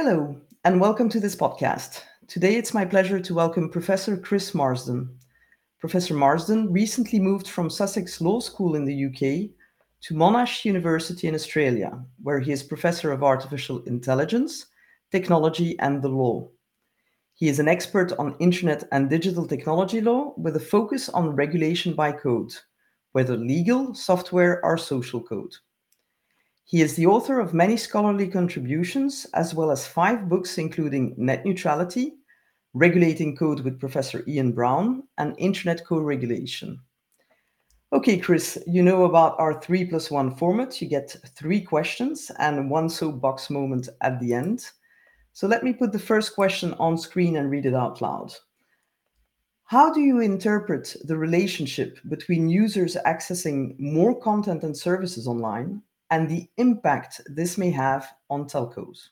Hello, 0.00 0.40
and 0.62 0.80
welcome 0.80 1.08
to 1.08 1.18
this 1.18 1.34
podcast. 1.34 2.02
Today 2.28 2.54
it's 2.54 2.72
my 2.72 2.84
pleasure 2.84 3.18
to 3.18 3.34
welcome 3.34 3.68
Professor 3.68 4.16
Chris 4.16 4.54
Marsden. 4.54 5.18
Professor 5.80 6.14
Marsden 6.14 6.72
recently 6.72 7.18
moved 7.18 7.48
from 7.48 7.68
Sussex 7.68 8.20
Law 8.20 8.38
School 8.38 8.76
in 8.76 8.84
the 8.84 9.06
UK 9.06 9.50
to 10.02 10.14
Monash 10.14 10.64
University 10.64 11.26
in 11.26 11.34
Australia, 11.34 12.00
where 12.22 12.38
he 12.38 12.52
is 12.52 12.62
Professor 12.62 13.10
of 13.10 13.24
Artificial 13.24 13.82
Intelligence, 13.86 14.66
Technology, 15.10 15.76
and 15.80 16.00
the 16.00 16.08
Law. 16.08 16.48
He 17.34 17.48
is 17.48 17.58
an 17.58 17.66
expert 17.66 18.12
on 18.20 18.36
Internet 18.38 18.84
and 18.92 19.10
digital 19.10 19.48
technology 19.48 20.00
law 20.00 20.32
with 20.36 20.54
a 20.54 20.60
focus 20.60 21.08
on 21.08 21.34
regulation 21.34 21.94
by 21.94 22.12
code, 22.12 22.52
whether 23.14 23.36
legal, 23.36 23.92
software, 23.96 24.64
or 24.64 24.78
social 24.78 25.20
code. 25.20 25.56
He 26.68 26.82
is 26.82 26.96
the 26.96 27.06
author 27.06 27.40
of 27.40 27.54
many 27.54 27.78
scholarly 27.78 28.28
contributions, 28.28 29.26
as 29.32 29.54
well 29.54 29.70
as 29.70 29.86
five 29.86 30.28
books, 30.28 30.58
including 30.58 31.14
Net 31.16 31.46
Neutrality, 31.46 32.18
Regulating 32.74 33.34
Code 33.34 33.60
with 33.60 33.80
Professor 33.80 34.22
Ian 34.28 34.52
Brown, 34.52 35.02
and 35.16 35.34
Internet 35.38 35.86
Co-Regulation. 35.86 36.78
Okay, 37.94 38.18
Chris, 38.18 38.62
you 38.66 38.82
know 38.82 39.04
about 39.04 39.40
our 39.40 39.58
three 39.58 39.86
plus 39.86 40.10
one 40.10 40.36
format. 40.36 40.82
You 40.82 40.88
get 40.88 41.16
three 41.34 41.62
questions 41.62 42.30
and 42.38 42.68
one 42.68 42.90
soapbox 42.90 43.48
moment 43.48 43.88
at 44.02 44.20
the 44.20 44.34
end. 44.34 44.68
So 45.32 45.46
let 45.46 45.64
me 45.64 45.72
put 45.72 45.92
the 45.92 45.98
first 45.98 46.34
question 46.34 46.74
on 46.74 46.98
screen 46.98 47.36
and 47.36 47.50
read 47.50 47.64
it 47.64 47.74
out 47.74 48.02
loud. 48.02 48.34
How 49.64 49.90
do 49.90 50.02
you 50.02 50.20
interpret 50.20 50.94
the 51.04 51.16
relationship 51.16 51.98
between 52.10 52.50
users 52.50 52.94
accessing 53.06 53.74
more 53.80 54.20
content 54.20 54.64
and 54.64 54.76
services 54.76 55.26
online 55.26 55.80
and 56.10 56.28
the 56.28 56.48
impact 56.56 57.20
this 57.26 57.58
may 57.58 57.70
have 57.70 58.08
on 58.30 58.46
telcos? 58.46 59.08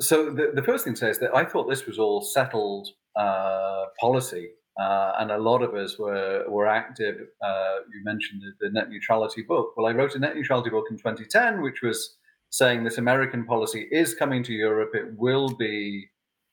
So 0.00 0.30
the, 0.30 0.52
the 0.54 0.62
first 0.62 0.84
thing 0.84 0.94
to 0.94 1.00
say 1.00 1.10
is 1.10 1.18
that 1.18 1.34
I 1.34 1.44
thought 1.44 1.68
this 1.68 1.86
was 1.86 1.98
all 1.98 2.22
settled 2.22 2.88
uh, 3.16 3.86
policy, 3.98 4.50
uh, 4.80 5.12
and 5.18 5.32
a 5.32 5.38
lot 5.38 5.62
of 5.62 5.74
us 5.74 5.98
were 5.98 6.44
were 6.48 6.68
active. 6.68 7.16
Uh, 7.42 7.76
you 7.92 8.04
mentioned 8.04 8.42
the, 8.42 8.66
the, 8.66 8.72
net 8.72 8.90
neutrality 8.90 9.42
book. 9.42 9.72
Well, 9.76 9.86
I 9.86 9.92
wrote 9.92 10.14
a 10.14 10.18
net 10.20 10.36
neutrality 10.36 10.70
book 10.70 10.86
in 10.90 10.98
2010, 10.98 11.62
which 11.62 11.82
was 11.82 12.16
saying 12.50 12.84
this 12.84 12.98
American 12.98 13.44
policy 13.44 13.88
is 13.90 14.14
coming 14.14 14.42
to 14.44 14.52
Europe. 14.52 14.92
It 14.94 15.18
will 15.18 15.48
be 15.48 16.08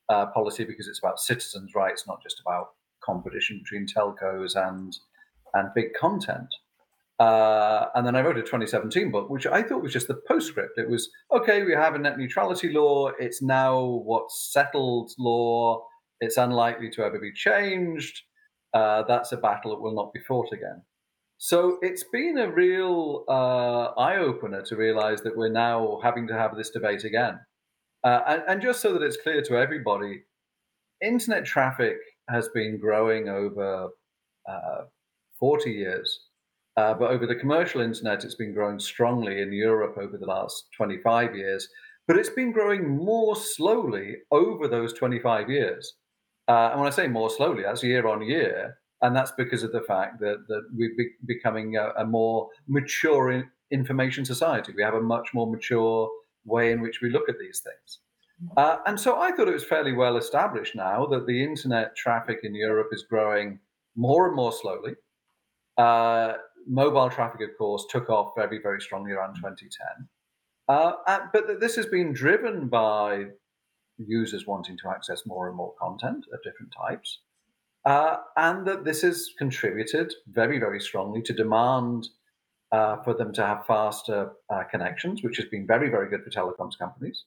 uh, 0.09 0.25
policy 0.27 0.63
because 0.63 0.87
it's 0.87 0.99
about 0.99 1.19
citizens' 1.19 1.75
rights, 1.75 2.07
not 2.07 2.21
just 2.23 2.39
about 2.39 2.69
competition 3.03 3.59
between 3.63 3.85
telcos 3.85 4.55
and 4.55 4.97
and 5.53 5.69
big 5.75 5.93
content. 5.93 6.47
Uh, 7.19 7.85
and 7.95 8.05
then 8.05 8.15
I 8.15 8.21
wrote 8.21 8.37
a 8.37 8.41
2017 8.41 9.09
book, 9.09 9.29
which 9.29 9.47
I 9.47 9.63
thought 9.63 9.81
was 9.81 9.93
just 9.93 10.07
the 10.07 10.19
postscript. 10.27 10.77
It 10.77 10.89
was 10.89 11.09
okay, 11.31 11.63
we 11.63 11.73
have 11.73 11.95
a 11.95 11.99
net 11.99 12.17
neutrality 12.17 12.71
law. 12.71 13.09
It's 13.19 13.41
now 13.41 13.81
what's 13.81 14.51
settled 14.51 15.11
law. 15.17 15.85
It's 16.19 16.37
unlikely 16.37 16.89
to 16.91 17.03
ever 17.03 17.19
be 17.19 17.31
changed. 17.31 18.21
Uh, 18.73 19.03
that's 19.07 19.31
a 19.31 19.37
battle 19.37 19.71
that 19.71 19.81
will 19.81 19.95
not 19.95 20.11
be 20.13 20.19
fought 20.19 20.51
again. 20.51 20.81
So 21.37 21.77
it's 21.81 22.03
been 22.03 22.37
a 22.37 22.51
real 22.51 23.23
uh, 23.27 23.91
eye 23.99 24.17
opener 24.17 24.61
to 24.63 24.75
realize 24.75 25.21
that 25.21 25.37
we're 25.37 25.49
now 25.49 25.99
having 26.03 26.27
to 26.27 26.33
have 26.33 26.55
this 26.55 26.69
debate 26.69 27.03
again. 27.03 27.39
Uh, 28.03 28.21
and, 28.27 28.43
and 28.47 28.61
just 28.61 28.81
so 28.81 28.93
that 28.93 29.01
it's 29.01 29.17
clear 29.17 29.41
to 29.41 29.57
everybody, 29.57 30.23
internet 31.01 31.45
traffic 31.45 31.97
has 32.29 32.49
been 32.49 32.79
growing 32.79 33.29
over 33.29 33.89
uh, 34.47 34.81
40 35.39 35.71
years. 35.71 36.19
Uh, 36.77 36.93
but 36.93 37.11
over 37.11 37.25
the 37.25 37.35
commercial 37.35 37.81
internet, 37.81 38.23
it's 38.23 38.35
been 38.35 38.53
growing 38.53 38.79
strongly 38.79 39.41
in 39.41 39.53
Europe 39.53 39.97
over 39.97 40.17
the 40.17 40.25
last 40.25 40.67
25 40.75 41.35
years. 41.35 41.69
But 42.07 42.17
it's 42.17 42.29
been 42.29 42.51
growing 42.51 42.97
more 42.97 43.35
slowly 43.35 44.17
over 44.31 44.67
those 44.67 44.93
25 44.93 45.49
years. 45.49 45.93
Uh, 46.47 46.69
and 46.71 46.79
when 46.79 46.87
I 46.87 46.95
say 46.95 47.07
more 47.07 47.29
slowly, 47.29 47.63
that's 47.63 47.81
year 47.81 48.07
on 48.07 48.21
year. 48.21 48.77
And 49.01 49.15
that's 49.15 49.31
because 49.31 49.63
of 49.63 49.71
the 49.71 49.81
fact 49.81 50.19
that, 50.19 50.45
that 50.47 50.61
we're 50.73 50.95
be- 50.97 51.13
becoming 51.25 51.77
a, 51.77 51.91
a, 51.97 52.05
more 52.05 52.49
mature 52.67 53.31
in 53.31 53.49
information 53.71 54.25
society. 54.25 54.73
We 54.75 54.83
have 54.83 54.93
a 54.93 55.01
much 55.01 55.33
more 55.33 55.49
mature 55.49 56.09
way 56.45 56.71
in 56.71 56.81
which 56.81 57.01
we 57.01 57.09
look 57.09 57.27
at 57.27 57.39
these 57.39 57.61
things. 57.61 57.99
Uh, 58.57 58.77
and 58.85 58.99
so 58.99 59.19
I 59.19 59.31
thought 59.31 59.47
it 59.47 59.53
was 59.53 59.63
fairly 59.63 59.93
well 59.93 60.17
established 60.17 60.75
now 60.75 61.05
that 61.07 61.25
the 61.25 61.43
internet 61.43 61.95
traffic 61.95 62.39
in 62.43 62.53
Europe 62.53 62.89
is 62.91 63.03
growing 63.03 63.59
more 63.95 64.27
and 64.27 64.35
more 64.35 64.51
slowly. 64.51 64.93
Uh, 65.77 66.33
mobile 66.67 67.09
traffic, 67.09 67.41
of 67.41 67.57
course, 67.57 67.85
took 67.89 68.09
off 68.09 68.33
very, 68.35 68.59
very 68.61 68.81
strongly 68.81 69.11
around 69.11 69.35
2010. 69.35 70.07
Uh, 70.67 70.93
but 71.31 71.59
this 71.59 71.75
has 71.75 71.85
been 71.85 72.13
driven 72.13 72.67
by 72.67 73.25
users 73.97 74.47
wanting 74.47 74.77
to 74.77 74.89
access 74.89 75.25
more 75.25 75.47
and 75.47 75.55
more 75.55 75.73
content 75.79 76.25
of 76.33 76.43
different 76.43 76.73
types. 76.77 77.19
Uh, 77.85 78.17
and 78.35 78.65
that 78.65 78.83
this 78.83 79.03
has 79.03 79.29
contributed 79.37 80.11
very, 80.27 80.57
very 80.57 80.79
strongly 80.79 81.21
to 81.21 81.33
demand 81.33 82.07
uh, 82.71 82.97
for 83.03 83.13
them 83.13 83.31
to 83.31 83.45
have 83.45 83.65
faster 83.67 84.31
uh, 84.49 84.63
connections, 84.63 85.21
which 85.23 85.37
has 85.37 85.45
been 85.45 85.67
very, 85.67 85.89
very 85.89 86.09
good 86.09 86.23
for 86.23 86.31
telecoms 86.31 86.77
companies. 86.79 87.25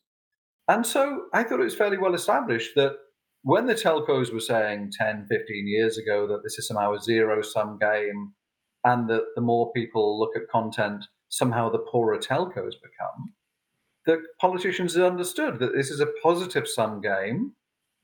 And 0.66 0.84
so 0.84 1.26
I 1.32 1.44
thought 1.44 1.60
it 1.60 1.64
was 1.64 1.76
fairly 1.76 1.96
well 1.96 2.14
established 2.14 2.72
that 2.74 2.96
when 3.42 3.66
the 3.66 3.74
telcos 3.74 4.32
were 4.32 4.40
saying 4.40 4.92
10, 4.98 5.26
15 5.30 5.68
years 5.68 5.96
ago 5.96 6.26
that 6.26 6.42
this 6.42 6.58
is 6.58 6.66
somehow 6.66 6.92
a 6.92 7.00
zero 7.00 7.40
sum 7.40 7.78
game 7.78 8.34
and 8.84 9.08
that 9.08 9.24
the 9.34 9.40
more 9.40 9.72
people 9.72 10.18
look 10.18 10.36
at 10.36 10.48
content, 10.48 11.04
somehow 11.28 11.68
the 11.68 11.78
poorer 11.78 12.18
telcos 12.18 12.74
become. 12.82 13.34
The 14.06 14.22
politicians 14.40 14.94
have 14.94 15.04
understood 15.04 15.58
that 15.58 15.74
this 15.74 15.90
is 15.90 16.00
a 16.00 16.12
positive 16.22 16.66
sum 16.66 17.00
game, 17.00 17.52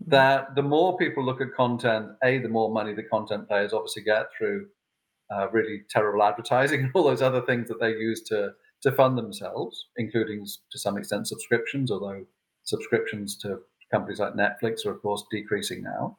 mm-hmm. 0.03 0.11
that 0.11 0.55
the 0.55 0.63
more 0.63 0.97
people 0.99 1.25
look 1.25 1.41
at 1.41 1.55
content, 1.57 2.11
A, 2.23 2.39
the 2.39 2.49
more 2.49 2.73
money 2.73 2.93
the 2.93 3.03
content 3.03 3.49
players 3.49 3.73
obviously 3.73 4.03
get 4.03 4.27
through 4.37 4.67
uh, 5.35 5.49
really 5.51 5.83
terrible 5.89 6.23
advertising 6.23 6.81
and 6.85 6.91
all 6.95 7.05
those 7.05 7.23
other 7.23 7.43
things 7.43 7.69
that 7.69 7.81
they 7.81 7.91
use 7.91 8.23
to, 8.25 8.51
to 8.83 8.93
fund 8.93 9.17
themselves, 9.17 9.87
including 9.97 10.47
to 10.71 10.79
some 10.79 10.99
extent 10.99 11.27
subscriptions, 11.29 11.91
although 11.91 12.25
subscriptions 12.65 13.37
to 13.39 13.59
companies 13.91 14.19
like 14.19 14.35
Netflix 14.35 14.85
are, 14.85 14.93
of 14.93 15.03
course, 15.03 15.25
decreasing 15.31 15.83
now. 15.83 16.19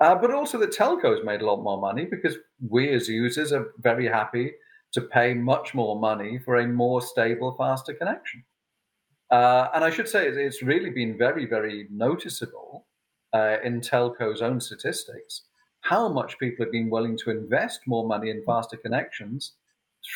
Uh, 0.00 0.14
but 0.14 0.32
also 0.32 0.58
the 0.58 0.66
telcos 0.66 1.24
made 1.24 1.42
a 1.42 1.46
lot 1.46 1.62
more 1.62 1.78
money 1.78 2.06
because 2.06 2.36
we 2.68 2.90
as 2.90 3.08
users 3.08 3.52
are 3.52 3.72
very 3.78 4.08
happy 4.08 4.52
to 4.92 5.02
pay 5.02 5.34
much 5.34 5.74
more 5.74 5.98
money 5.98 6.38
for 6.44 6.56
a 6.56 6.66
more 6.66 7.02
stable, 7.02 7.54
faster 7.56 7.92
connection. 7.92 8.42
Uh, 9.30 9.68
and 9.74 9.84
I 9.84 9.90
should 9.90 10.08
say 10.08 10.26
it's 10.26 10.62
really 10.62 10.90
been 10.90 11.16
very, 11.16 11.46
very 11.46 11.86
noticeable 11.90 12.86
uh, 13.32 13.58
in 13.62 13.80
telcos' 13.80 14.42
own 14.42 14.60
statistics 14.60 15.42
how 15.82 16.08
much 16.08 16.38
people 16.38 16.64
have 16.64 16.72
been 16.72 16.90
willing 16.90 17.16
to 17.16 17.30
invest 17.30 17.80
more 17.86 18.06
money 18.06 18.30
in 18.30 18.42
faster 18.44 18.76
connections 18.76 19.52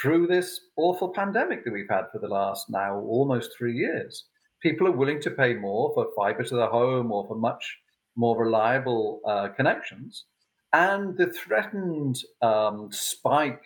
through 0.01 0.27
this 0.27 0.61
awful 0.77 1.09
pandemic 1.09 1.65
that 1.65 1.73
we've 1.73 1.89
had 1.89 2.05
for 2.13 2.19
the 2.19 2.29
last 2.29 2.71
now 2.71 2.99
almost 2.99 3.57
three 3.57 3.75
years. 3.75 4.25
People 4.63 4.87
are 4.87 4.93
willing 4.93 5.21
to 5.21 5.31
pay 5.31 5.55
more 5.55 5.93
for 5.95 6.09
fiber 6.17 6.43
to 6.43 6.57
the 6.57 6.67
home 6.67 7.13
or 7.13 7.27
for 7.27 7.37
much 7.37 7.79
more 8.17 8.37
reliable 8.37 9.21
uh, 9.27 9.49
connections. 9.49 10.25
And 10.73 11.17
the 11.17 11.33
threatened 11.33 12.17
um, 12.43 12.89
spike 12.91 13.63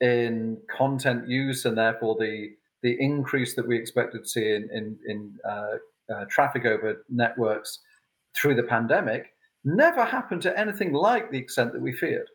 in 0.00 0.58
content 0.76 1.28
use 1.28 1.64
and 1.64 1.76
therefore 1.76 2.16
the, 2.18 2.50
the 2.82 2.96
increase 2.98 3.54
that 3.54 3.68
we 3.68 3.76
expected 3.76 4.24
to 4.24 4.28
see 4.28 4.50
in, 4.54 4.68
in, 4.72 4.98
in 5.06 5.34
uh, 5.48 5.76
uh, 6.12 6.24
traffic 6.28 6.64
over 6.64 7.04
networks 7.08 7.78
through 8.36 8.54
the 8.54 8.62
pandemic 8.62 9.26
never 9.64 10.04
happened 10.04 10.42
to 10.42 10.58
anything 10.58 10.92
like 10.92 11.30
the 11.30 11.38
extent 11.38 11.72
that 11.72 11.82
we 11.82 11.92
feared. 11.92 12.28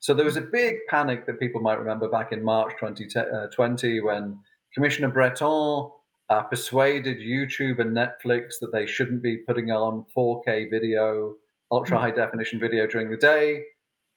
So 0.00 0.12
there 0.12 0.24
was 0.24 0.36
a 0.36 0.42
big 0.42 0.76
panic 0.88 1.24
that 1.26 1.40
people 1.40 1.60
might 1.60 1.78
remember 1.78 2.08
back 2.08 2.32
in 2.32 2.42
March 2.42 2.72
2020 2.80 4.00
uh, 4.00 4.04
when 4.04 4.38
Commissioner 4.74 5.08
Breton 5.08 5.90
uh, 6.30 6.42
persuaded 6.42 7.18
YouTube 7.18 7.80
and 7.80 7.96
Netflix 7.96 8.54
that 8.60 8.72
they 8.72 8.86
shouldn't 8.86 9.22
be 9.22 9.38
putting 9.38 9.70
on 9.70 10.04
4K 10.16 10.70
video, 10.70 11.34
ultra 11.70 11.98
high 11.98 12.10
definition 12.10 12.58
video 12.58 12.86
during 12.86 13.10
the 13.10 13.16
day, 13.16 13.62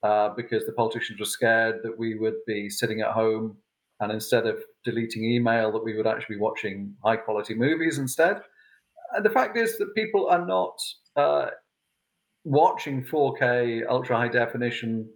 uh, 0.03 0.29
because 0.29 0.65
the 0.65 0.73
politicians 0.73 1.19
were 1.19 1.25
scared 1.25 1.79
that 1.83 1.97
we 1.97 2.15
would 2.15 2.35
be 2.45 2.69
sitting 2.69 3.01
at 3.01 3.11
home 3.11 3.57
and 3.99 4.11
instead 4.11 4.45
of 4.45 4.59
deleting 4.83 5.23
email, 5.25 5.71
that 5.71 5.83
we 5.83 5.95
would 5.97 6.07
actually 6.07 6.35
be 6.35 6.41
watching 6.41 6.93
high 7.03 7.17
quality 7.17 7.55
movies 7.55 7.97
instead. 7.97 8.41
And 9.15 9.25
the 9.25 9.29
fact 9.29 9.57
is 9.57 9.77
that 9.77 9.95
people 9.95 10.27
are 10.29 10.45
not 10.45 10.77
uh, 11.15 11.49
watching 12.43 13.03
4K 13.03 13.87
ultra 13.89 14.17
high 14.17 14.27
definition 14.27 15.09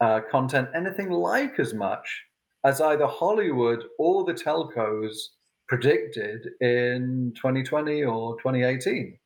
uh, 0.00 0.20
content 0.30 0.68
anything 0.74 1.10
like 1.10 1.58
as 1.60 1.72
much 1.72 2.24
as 2.64 2.80
either 2.80 3.06
Hollywood 3.06 3.84
or 3.98 4.24
the 4.24 4.34
telcos 4.34 5.16
predicted 5.68 6.48
in 6.60 7.32
2020 7.36 8.04
or 8.04 8.36
2018. 8.38 9.18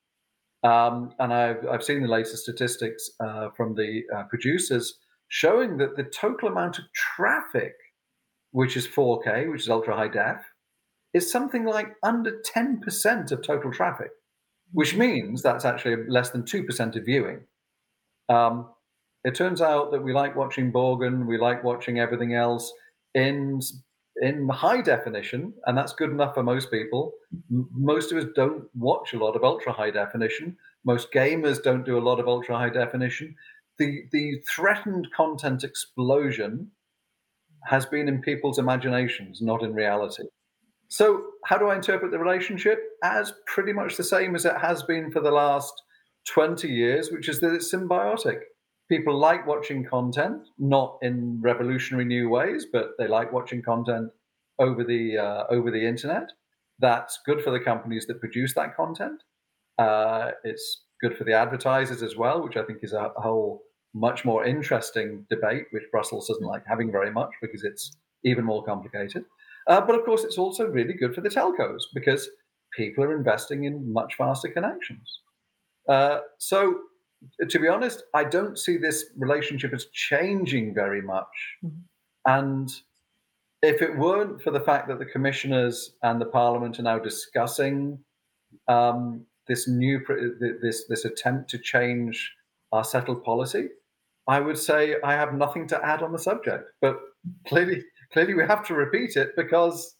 Um, 0.64 1.12
and 1.18 1.32
I've, 1.32 1.66
I've 1.70 1.84
seen 1.84 2.02
the 2.02 2.08
latest 2.08 2.42
statistics 2.42 3.10
uh, 3.20 3.50
from 3.56 3.74
the 3.74 4.02
uh, 4.14 4.24
producers 4.24 4.98
showing 5.28 5.76
that 5.78 5.96
the 5.96 6.04
total 6.04 6.48
amount 6.48 6.78
of 6.78 6.84
traffic, 6.94 7.74
which 8.52 8.76
is 8.76 8.86
4K, 8.86 9.50
which 9.50 9.62
is 9.62 9.68
ultra 9.68 9.94
high 9.94 10.08
def, 10.08 10.42
is 11.14 11.30
something 11.30 11.64
like 11.64 11.94
under 12.02 12.40
10% 12.54 13.32
of 13.32 13.42
total 13.42 13.72
traffic. 13.72 14.10
which 14.72 14.94
means 14.94 15.42
that's 15.42 15.64
actually 15.64 15.96
less 16.08 16.30
than 16.30 16.42
2% 16.42 16.96
of 16.96 17.04
viewing. 17.04 17.40
Um, 18.28 18.68
it 19.24 19.34
turns 19.34 19.60
out 19.60 19.90
that 19.92 20.02
we 20.02 20.12
like 20.12 20.36
watching 20.36 20.72
Borgen, 20.72 21.26
we 21.26 21.38
like 21.38 21.64
watching 21.64 21.98
everything 21.98 22.34
else 22.34 22.72
in 23.14 23.60
in 24.22 24.48
high 24.48 24.80
definition, 24.80 25.52
and 25.66 25.76
that's 25.76 25.92
good 25.92 26.10
enough 26.10 26.34
for 26.34 26.42
most 26.42 26.70
people. 26.70 27.12
Most 27.50 28.12
of 28.12 28.18
us 28.18 28.24
don't 28.34 28.64
watch 28.74 29.12
a 29.12 29.18
lot 29.18 29.36
of 29.36 29.44
ultra 29.44 29.72
high 29.72 29.90
definition. 29.90 30.56
Most 30.84 31.12
gamers 31.12 31.62
don't 31.62 31.84
do 31.84 31.98
a 31.98 32.00
lot 32.00 32.20
of 32.20 32.28
ultra 32.28 32.56
high 32.56 32.70
definition. 32.70 33.34
The 33.78 34.04
the 34.12 34.42
threatened 34.48 35.08
content 35.16 35.64
explosion 35.64 36.70
has 37.64 37.86
been 37.86 38.08
in 38.08 38.20
people's 38.20 38.58
imaginations, 38.58 39.40
not 39.42 39.62
in 39.62 39.74
reality. 39.74 40.24
So, 40.88 41.22
how 41.44 41.58
do 41.58 41.68
I 41.68 41.76
interpret 41.76 42.10
the 42.10 42.18
relationship? 42.18 42.78
As 43.04 43.32
pretty 43.46 43.72
much 43.72 43.96
the 43.96 44.04
same 44.04 44.34
as 44.34 44.44
it 44.44 44.56
has 44.56 44.82
been 44.82 45.10
for 45.10 45.20
the 45.20 45.30
last 45.30 45.72
20 46.28 46.68
years, 46.68 47.10
which 47.10 47.28
is 47.28 47.40
that 47.40 47.52
it's 47.52 47.72
symbiotic. 47.72 48.40
People 48.88 49.18
like 49.18 49.46
watching 49.46 49.84
content, 49.84 50.48
not 50.58 50.98
in 51.02 51.40
revolutionary 51.42 52.06
new 52.06 52.28
ways, 52.28 52.66
but 52.72 52.90
they 52.98 53.06
like 53.06 53.32
watching 53.32 53.62
content 53.62 54.10
over 54.58 54.82
the 54.82 55.18
uh, 55.18 55.44
over 55.50 55.70
the 55.70 55.86
internet. 55.86 56.30
That's 56.78 57.18
good 57.26 57.42
for 57.42 57.50
the 57.50 57.60
companies 57.60 58.06
that 58.06 58.20
produce 58.20 58.54
that 58.54 58.76
content. 58.76 59.22
Uh, 59.78 60.32
it's 60.44 60.84
good 61.00 61.16
for 61.16 61.24
the 61.24 61.32
advertisers 61.32 62.02
as 62.02 62.16
well, 62.16 62.42
which 62.42 62.56
I 62.56 62.64
think 62.64 62.80
is 62.82 62.92
a, 62.92 63.12
whole 63.16 63.62
much 63.94 64.24
more 64.24 64.44
interesting 64.44 65.26
debate, 65.30 65.64
which 65.70 65.84
Brussels 65.90 66.28
doesn't 66.28 66.46
like 66.46 66.62
having 66.66 66.90
very 66.92 67.10
much 67.10 67.30
because 67.40 67.64
it's 67.64 67.96
even 68.24 68.44
more 68.44 68.64
complicated. 68.64 69.24
Uh, 69.66 69.80
but 69.80 69.94
of 69.94 70.04
course, 70.04 70.24
it's 70.24 70.38
also 70.38 70.66
really 70.66 70.94
good 70.94 71.14
for 71.14 71.20
the 71.20 71.28
telcos 71.28 71.82
because 71.94 72.28
people 72.76 73.04
are 73.04 73.16
investing 73.16 73.64
in 73.64 73.92
much 73.92 74.14
faster 74.14 74.48
connections. 74.48 75.20
Uh, 75.88 76.20
so, 76.38 76.80
to 77.48 77.58
be 77.58 77.68
honest, 77.68 78.04
I 78.14 78.24
don't 78.24 78.58
see 78.58 78.76
this 78.76 79.06
relationship 79.16 79.72
as 79.72 79.86
changing 79.92 80.74
very 80.74 81.02
much. 81.02 81.26
Mm-hmm. 81.64 81.78
And 82.26 82.70
if 83.62 83.82
it 83.82 83.96
weren't 83.96 84.42
for 84.42 84.50
the 84.50 84.60
fact 84.60 84.88
that 84.88 84.98
the 84.98 85.06
commissioners 85.06 85.94
and 86.02 86.20
the 86.20 86.26
parliament 86.26 86.78
are 86.78 86.82
now 86.82 86.98
discussing 86.98 87.98
um, 88.68 89.24
this 89.46 89.66
new 89.66 90.00
this 90.62 90.84
this 90.88 91.04
attempt 91.04 91.50
to 91.50 91.58
change 91.58 92.32
our 92.72 92.84
settled 92.84 93.24
policy, 93.24 93.68
I 94.26 94.40
would 94.40 94.58
say 94.58 94.96
I 95.02 95.14
have 95.14 95.34
nothing 95.34 95.66
to 95.68 95.84
add 95.84 96.02
on 96.02 96.12
the 96.12 96.18
subject. 96.18 96.70
But 96.80 96.98
clearly, 97.46 97.82
clearly 98.12 98.34
we 98.34 98.44
have 98.44 98.66
to 98.66 98.74
repeat 98.74 99.16
it 99.16 99.34
because 99.36 99.96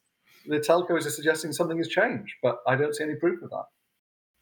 the 0.46 0.60
telcos 0.60 1.06
are 1.06 1.10
suggesting 1.10 1.52
something 1.52 1.78
has 1.78 1.88
changed, 1.88 2.32
but 2.42 2.58
I 2.66 2.76
don't 2.76 2.94
see 2.94 3.04
any 3.04 3.16
proof 3.16 3.42
of 3.42 3.50
that. 3.50 3.64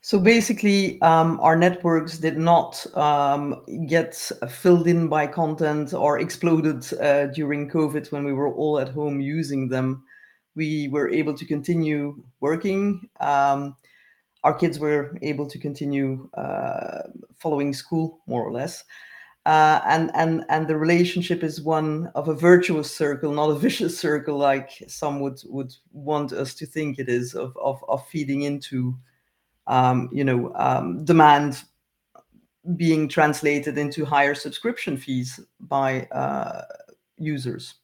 So 0.06 0.20
basically, 0.20 1.02
um, 1.02 1.40
our 1.40 1.56
networks 1.56 2.16
did 2.18 2.38
not 2.38 2.86
um, 2.96 3.64
get 3.88 4.14
filled 4.48 4.86
in 4.86 5.08
by 5.08 5.26
content 5.26 5.92
or 5.94 6.20
exploded 6.20 6.86
uh, 7.00 7.26
during 7.34 7.68
COVID 7.68 8.12
when 8.12 8.22
we 8.22 8.32
were 8.32 8.54
all 8.54 8.78
at 8.78 8.88
home 8.88 9.20
using 9.20 9.68
them. 9.68 10.04
We 10.54 10.86
were 10.92 11.08
able 11.08 11.34
to 11.34 11.44
continue 11.44 12.22
working. 12.38 13.08
Um, 13.18 13.76
our 14.44 14.54
kids 14.54 14.78
were 14.78 15.18
able 15.22 15.48
to 15.48 15.58
continue 15.58 16.30
uh, 16.34 17.08
following 17.36 17.74
school, 17.74 18.20
more 18.28 18.44
or 18.44 18.52
less. 18.52 18.84
Uh, 19.44 19.80
and 19.86 20.12
and 20.14 20.44
and 20.50 20.68
the 20.68 20.76
relationship 20.76 21.42
is 21.42 21.60
one 21.60 22.12
of 22.14 22.28
a 22.28 22.34
virtuous 22.34 22.94
circle, 22.94 23.32
not 23.32 23.50
a 23.50 23.58
vicious 23.66 23.98
circle, 23.98 24.38
like 24.38 24.70
some 24.86 25.18
would 25.18 25.42
would 25.46 25.74
want 25.92 26.32
us 26.32 26.54
to 26.54 26.64
think 26.64 27.00
it 27.00 27.08
is, 27.08 27.34
of 27.34 27.56
of, 27.56 27.84
of 27.88 28.06
feeding 28.06 28.42
into, 28.42 28.96
um, 29.66 30.08
you 30.12 30.24
know, 30.24 30.52
um, 30.54 31.04
demand 31.04 31.64
being 32.76 33.08
translated 33.08 33.78
into 33.78 34.04
higher 34.04 34.34
subscription 34.34 34.96
fees 34.96 35.38
by 35.60 36.02
uh, 36.06 36.62
users. 37.16 37.74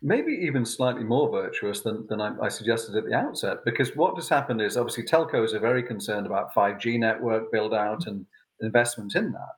Maybe 0.00 0.32
even 0.32 0.64
slightly 0.64 1.02
more 1.02 1.30
virtuous 1.30 1.80
than, 1.80 2.06
than 2.08 2.20
I, 2.20 2.32
I, 2.42 2.48
suggested 2.48 2.94
at 2.96 3.04
the 3.04 3.14
outset, 3.14 3.64
because 3.64 3.96
what 3.96 4.14
has 4.16 4.28
happened 4.28 4.62
is 4.62 4.76
obviously 4.76 5.02
telcos 5.02 5.54
are 5.54 5.58
very 5.58 5.82
concerned 5.82 6.26
about 6.26 6.54
5G 6.54 7.00
network 7.00 7.50
build 7.50 7.74
out 7.74 8.06
and 8.06 8.24
investment 8.60 9.16
in 9.16 9.32
that. 9.32 9.54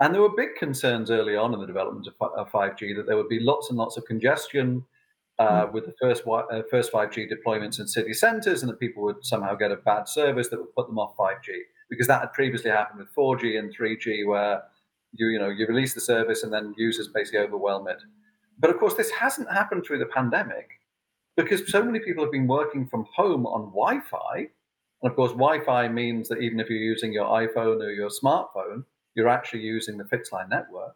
And 0.00 0.14
there 0.14 0.22
were 0.22 0.36
big 0.36 0.54
concerns 0.56 1.10
early 1.10 1.36
on 1.36 1.54
in 1.54 1.60
the 1.60 1.66
development 1.66 2.08
of, 2.20 2.50
5G 2.50 2.96
that 2.96 3.06
there 3.06 3.16
would 3.16 3.28
be 3.28 3.40
lots 3.40 3.70
and 3.70 3.78
lots 3.78 3.96
of 3.96 4.04
congestion 4.06 4.84
uh, 5.40 5.66
mm. 5.66 5.72
with 5.72 5.86
the 5.86 5.94
first 5.98 6.22
uh, 6.26 6.62
first 6.70 6.92
5G 6.92 7.26
deployments 7.32 7.80
in 7.80 7.88
city 7.88 8.12
centres, 8.12 8.62
and 8.62 8.70
that 8.70 8.78
people 8.78 9.02
would 9.02 9.24
somehow 9.24 9.54
get 9.54 9.72
a 9.72 9.76
bad 9.76 10.06
service 10.06 10.48
that 10.48 10.60
would 10.60 10.74
put 10.74 10.86
them 10.86 10.98
off 10.98 11.16
5G 11.16 11.48
because 11.88 12.06
that 12.06 12.20
had 12.20 12.32
previously 12.34 12.70
happened 12.70 13.00
with 13.00 13.14
4G 13.16 13.58
and 13.58 13.74
3G, 13.74 14.26
where 14.26 14.62
you 15.12 15.28
you 15.28 15.38
know 15.38 15.48
you 15.48 15.66
release 15.66 15.94
the 15.94 16.00
service 16.00 16.42
and 16.42 16.52
then 16.52 16.74
users 16.76 17.08
basically 17.08 17.40
overwhelm 17.40 17.88
it. 17.88 18.02
But 18.58 18.70
of 18.70 18.78
course, 18.78 18.94
this 18.94 19.10
hasn't 19.10 19.50
happened 19.50 19.84
through 19.86 20.00
the 20.00 20.06
pandemic 20.06 20.68
because 21.38 21.70
so 21.72 21.82
many 21.82 22.00
people 22.00 22.22
have 22.22 22.32
been 22.32 22.46
working 22.46 22.86
from 22.86 23.06
home 23.16 23.46
on 23.46 23.70
Wi-Fi, 23.70 24.36
and 24.36 25.10
of 25.10 25.16
course, 25.16 25.32
Wi-Fi 25.32 25.88
means 25.88 26.28
that 26.28 26.42
even 26.42 26.60
if 26.60 26.68
you're 26.68 26.78
using 26.78 27.14
your 27.14 27.24
iPhone 27.24 27.82
or 27.82 27.90
your 27.90 28.10
smartphone, 28.10 28.84
you're 29.14 29.28
actually 29.28 29.62
using 29.62 29.96
the 29.96 30.04
fixed 30.04 30.34
line 30.34 30.50
network, 30.50 30.94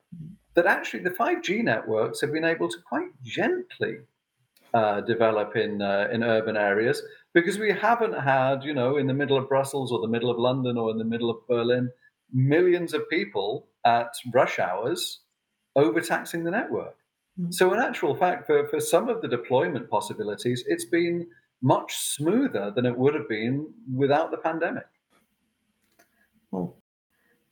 that 0.52 0.66
actually 0.66 1.02
the 1.02 1.10
5G 1.10 1.64
networks 1.64 2.20
have 2.20 2.30
been 2.30 2.44
able 2.44 2.68
to 2.68 2.76
quite 2.86 3.08
gently 3.22 4.00
uh, 4.74 5.00
develop 5.02 5.56
in 5.56 5.80
uh, 5.80 6.08
in 6.12 6.22
urban 6.22 6.56
areas 6.56 7.00
because 7.32 7.58
we 7.58 7.70
haven't 7.70 8.12
had, 8.12 8.64
you 8.64 8.74
know, 8.74 8.96
in 8.96 9.06
the 9.06 9.14
middle 9.14 9.36
of 9.36 9.48
Brussels 9.48 9.92
or 9.92 10.00
the 10.00 10.08
middle 10.08 10.30
of 10.30 10.38
London 10.38 10.76
or 10.76 10.90
in 10.90 10.98
the 10.98 11.04
middle 11.04 11.30
of 11.30 11.46
Berlin, 11.48 11.90
millions 12.32 12.92
of 12.92 13.08
people 13.08 13.68
at 13.84 14.08
rush 14.32 14.58
hours 14.58 15.20
overtaxing 15.76 16.44
the 16.44 16.50
network. 16.50 16.96
Mm-hmm. 17.38 17.50
So, 17.50 17.72
in 17.72 17.80
actual 17.80 18.14
fact, 18.14 18.46
for, 18.46 18.68
for 18.68 18.80
some 18.80 19.08
of 19.08 19.20
the 19.20 19.28
deployment 19.28 19.90
possibilities, 19.90 20.64
it's 20.66 20.84
been 20.84 21.26
much 21.62 21.96
smoother 21.96 22.72
than 22.74 22.86
it 22.86 22.96
would 22.96 23.14
have 23.14 23.28
been 23.28 23.66
without 23.92 24.30
the 24.30 24.36
pandemic. 24.36 24.86
Well, 26.50 26.76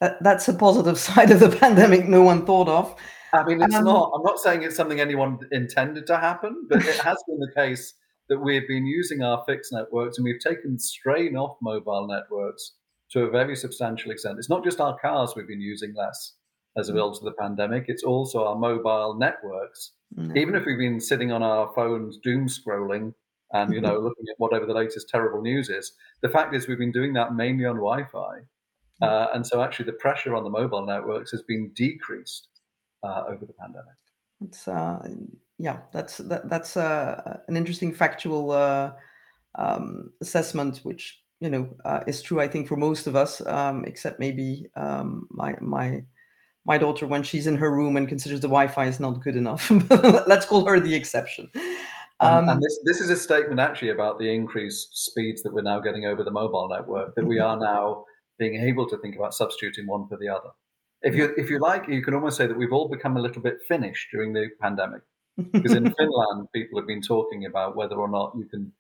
that, 0.01 0.23
that's 0.23 0.49
a 0.49 0.55
positive 0.55 0.99
side 1.09 1.31
of 1.31 1.41
the 1.41 1.51
pandemic 1.51 2.07
no 2.07 2.23
one 2.23 2.47
thought 2.47 2.69
of. 2.69 2.97
I 3.33 3.45
mean, 3.45 3.63
it's 3.63 3.75
um, 3.75 3.85
not. 3.85 4.13
I'm 4.15 4.23
not 4.23 4.39
saying 4.39 4.63
it's 4.63 4.77
something 4.77 5.01
anyone 5.01 5.39
intended 5.53 6.07
to 6.09 6.19
happen, 6.19 6.67
but 6.69 6.85
it 6.85 6.99
has 6.99 7.17
been 7.27 7.39
the 7.39 7.53
case 7.55 7.95
that 8.29 8.39
we've 8.39 8.69
been 8.69 8.87
using 8.87 9.23
our 9.23 9.43
fixed 9.47 9.73
networks 9.73 10.17
and 10.17 10.25
we've 10.25 10.41
taken 10.41 10.79
strain 10.79 11.37
off 11.37 11.57
mobile 11.61 12.07
networks 12.07 12.73
to 13.11 13.21
a 13.21 13.31
very 13.31 13.57
substantial 13.57 14.11
extent. 14.11 14.39
It's 14.39 14.49
not 14.49 14.65
just 14.65 14.81
our 14.81 14.99
cars 14.99 15.33
we've 15.35 15.49
been 15.49 15.61
using 15.61 15.95
less 15.95 16.35
as 16.77 16.89
a 16.89 16.93
mm. 16.93 16.97
result 16.97 17.19
of 17.19 17.25
the 17.25 17.33
pandemic; 17.33 17.87
it's 17.89 18.05
also 18.05 18.45
our 18.45 18.57
mobile 18.57 19.17
networks. 19.19 19.93
Mm-hmm. 20.17 20.37
Even 20.37 20.55
if 20.55 20.67
we've 20.67 20.79
been 20.79 21.01
sitting 21.01 21.33
on 21.33 21.43
our 21.43 21.73
phones 21.75 22.19
doom 22.19 22.49
scrolling 22.49 23.15
and 23.53 23.73
you 23.73 23.81
know 23.81 23.99
looking 23.99 24.27
at 24.31 24.39
whatever 24.39 24.67
the 24.67 24.75
latest 24.75 25.09
terrible 25.09 25.41
news 25.41 25.71
is, 25.71 25.93
the 26.21 26.29
fact 26.29 26.55
is 26.55 26.69
we've 26.69 26.79
been 26.79 26.93
doing 26.93 27.15
that 27.15 27.35
mainly 27.35 27.65
on 27.65 27.77
Wi-Fi. 27.77 28.41
Uh, 29.01 29.27
and 29.35 29.45
so 29.45 29.63
actually 29.63 29.87
the 29.87 29.93
pressure 29.95 30.37
on 30.37 30.45
the 30.45 30.51
mobile 30.51 30.87
networks 30.87 31.33
has 31.33 31.43
been 31.43 31.73
decreased 31.75 32.47
uh, 33.03 33.25
over 33.29 33.47
the 33.47 33.53
pandemic. 33.53 33.95
It's, 34.45 34.67
uh, 34.67 35.07
yeah, 35.59 35.79
that's 35.93 36.19
that, 36.19 36.49
that's 36.49 36.77
uh, 36.77 37.39
an 37.49 37.57
interesting 37.57 37.95
factual 37.95 38.51
uh, 38.51 38.93
um, 39.55 40.13
assessment, 40.21 40.79
which 40.79 41.21
you 41.41 41.51
know 41.51 41.69
uh, 41.85 42.01
is 42.07 42.23
true, 42.23 42.41
I 42.41 42.49
think, 42.49 42.69
for 42.69 42.77
most 42.77 43.07
of 43.07 43.15
us, 43.15 43.45
um, 43.47 43.85
except 43.85 44.19
maybe 44.19 44.67
um, 44.77 45.29
my 45.31 45.55
my 45.61 46.03
my 46.65 46.79
daughter 46.79 47.07
when 47.07 47.23
she's 47.23 47.47
in 47.47 47.57
her 47.57 47.71
room 47.71 47.97
and 47.97 48.09
considers 48.09 48.41
the 48.41 48.49
Wi-Fi 48.49 48.87
is 48.87 49.01
not 49.01 49.23
good 49.23 49.37
enough. 49.37 49.71
Let's 50.27 50.47
call 50.47 50.65
her 50.67 50.79
the 50.79 50.95
exception. 50.95 51.51
Um, 52.21 52.49
and 52.49 52.63
this, 52.63 52.79
this 52.85 53.01
is 53.01 53.11
a 53.11 53.17
statement 53.17 53.59
actually 53.59 53.91
about 53.91 54.21
the 54.21 54.33
increased 54.33 54.97
speeds 54.97 55.43
that 55.43 55.53
we're 55.53 55.63
now 55.63 55.81
getting 55.81 56.05
over 56.05 56.23
the 56.23 56.31
mobile 56.31 56.69
network, 56.69 57.17
that 57.17 57.27
we 57.27 57.41
are 57.41 57.57
now 57.57 58.05
being 58.39 58.63
able 58.63 58.89
to 58.89 58.97
think 58.99 59.17
about 59.17 59.35
substituting 59.35 59.89
one 59.89 60.07
for 60.07 60.17
the 60.17 60.29
other. 60.29 60.51
If 61.03 61.15
you 61.17 61.35
if 61.37 61.51
you 61.51 61.59
like, 61.59 61.89
you 61.89 62.03
can 62.03 62.15
almost 62.15 62.37
say 62.37 62.47
that 62.47 62.57
we've 62.57 62.73
all 62.73 62.89
become 62.89 63.17
a 63.17 63.21
little 63.21 63.43
bit 63.43 63.59
Finnish 63.67 64.09
during 64.13 64.33
the 64.33 64.49
pandemic, 64.61 65.03
because 65.53 65.73
in 65.73 65.93
Finland 65.95 66.49
people 66.55 66.79
have 66.79 66.87
been 66.87 67.03
talking 67.03 67.47
about 67.47 67.77
whether 67.77 67.97
or 67.97 68.09
not 68.09 68.33
you 68.37 68.45
can, 68.45 68.73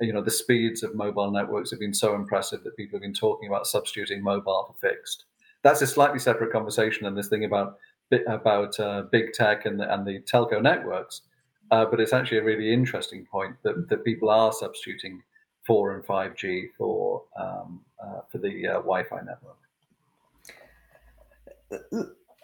you 0.00 0.12
know, 0.12 0.22
the 0.22 0.30
speeds 0.30 0.82
of 0.82 0.94
mobile 0.94 1.30
networks 1.30 1.70
have 1.70 1.80
been 1.80 1.94
so 1.94 2.14
impressive 2.14 2.62
that 2.64 2.76
people 2.76 2.96
have 2.96 3.02
been 3.02 3.14
talking 3.14 3.48
about 3.48 3.66
substituting 3.66 4.22
mobile 4.22 4.66
for 4.66 4.88
fixed. 4.88 5.24
That's 5.62 5.82
a 5.82 5.86
slightly 5.86 6.18
separate 6.18 6.52
conversation 6.52 7.04
than 7.04 7.14
this 7.14 7.28
thing 7.28 7.44
about 7.44 7.78
about 8.26 8.78
uh, 8.80 9.02
big 9.12 9.32
tech 9.32 9.66
and 9.66 9.78
the, 9.78 9.92
and 9.92 10.06
the 10.06 10.20
telco 10.20 10.60
networks. 10.60 11.22
Uh, 11.70 11.84
but 11.84 12.00
it's 12.00 12.12
actually 12.12 12.38
a 12.38 12.42
really 12.44 12.72
interesting 12.72 13.24
point 13.24 13.54
that, 13.62 13.88
that 13.88 14.04
people 14.04 14.28
are 14.28 14.52
substituting 14.52 15.22
4 15.66 15.94
and 15.94 16.04
5G 16.04 16.64
for 16.76 17.22
um, 17.38 17.80
uh, 18.02 18.22
for 18.28 18.38
the 18.38 18.66
uh, 18.66 18.72
Wi-Fi 18.74 19.18
network. 19.18 19.59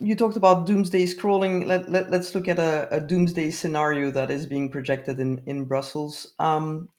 You 0.00 0.14
talked 0.14 0.36
about 0.36 0.66
doomsday 0.66 1.04
scrolling. 1.06 1.66
Let, 1.66 1.90
let, 1.90 2.12
us 2.12 2.34
look 2.34 2.48
at 2.48 2.58
a, 2.58 2.88
a, 2.90 3.00
doomsday 3.00 3.50
scenario 3.50 4.10
that 4.10 4.30
is 4.30 4.46
being 4.46 4.68
projected 4.68 5.20
in, 5.20 5.40
in 5.46 5.64
Brussels 5.64 6.34
um, 6.38 6.90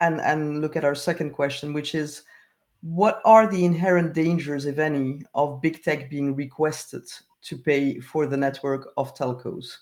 and, 0.00 0.20
and 0.20 0.60
look 0.60 0.76
at 0.76 0.84
our 0.84 0.96
second 0.96 1.30
question, 1.30 1.72
which 1.72 1.94
is 1.94 2.24
what 2.82 3.22
are 3.24 3.46
the 3.46 3.64
inherent 3.64 4.12
dangers, 4.12 4.66
if 4.66 4.78
any, 4.78 5.22
of 5.34 5.62
big 5.62 5.82
tech 5.82 6.10
being 6.10 6.34
requested 6.34 7.04
to 7.42 7.56
pay 7.56 8.00
for 8.00 8.26
the 8.26 8.36
network 8.36 8.88
of 8.96 9.14
telcos? 9.14 9.76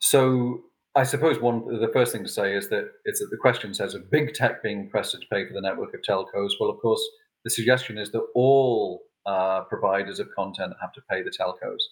So 0.00 0.60
I 0.94 1.02
suppose 1.02 1.40
one 1.40 1.66
the 1.80 1.90
first 1.92 2.12
thing 2.12 2.22
to 2.22 2.28
say 2.28 2.54
is 2.54 2.68
that 2.68 2.88
it's 3.04 3.20
that 3.20 3.30
the 3.30 3.36
question 3.36 3.74
says 3.74 3.94
of 3.94 4.10
big 4.10 4.32
tech 4.34 4.62
being 4.62 4.84
requested 4.84 5.22
to 5.22 5.26
pay 5.26 5.46
for 5.46 5.54
the 5.54 5.60
network 5.60 5.92
of 5.94 6.02
telcos. 6.02 6.52
Well, 6.60 6.70
of 6.70 6.78
course, 6.78 7.02
the 7.44 7.50
suggestion 7.50 7.98
is 7.98 8.12
that 8.12 8.26
all 8.34 9.02
uh, 9.26 9.62
providers 9.62 10.20
of 10.20 10.28
content 10.34 10.72
have 10.80 10.92
to 10.92 11.02
pay 11.10 11.22
the 11.22 11.30
telcos. 11.30 11.82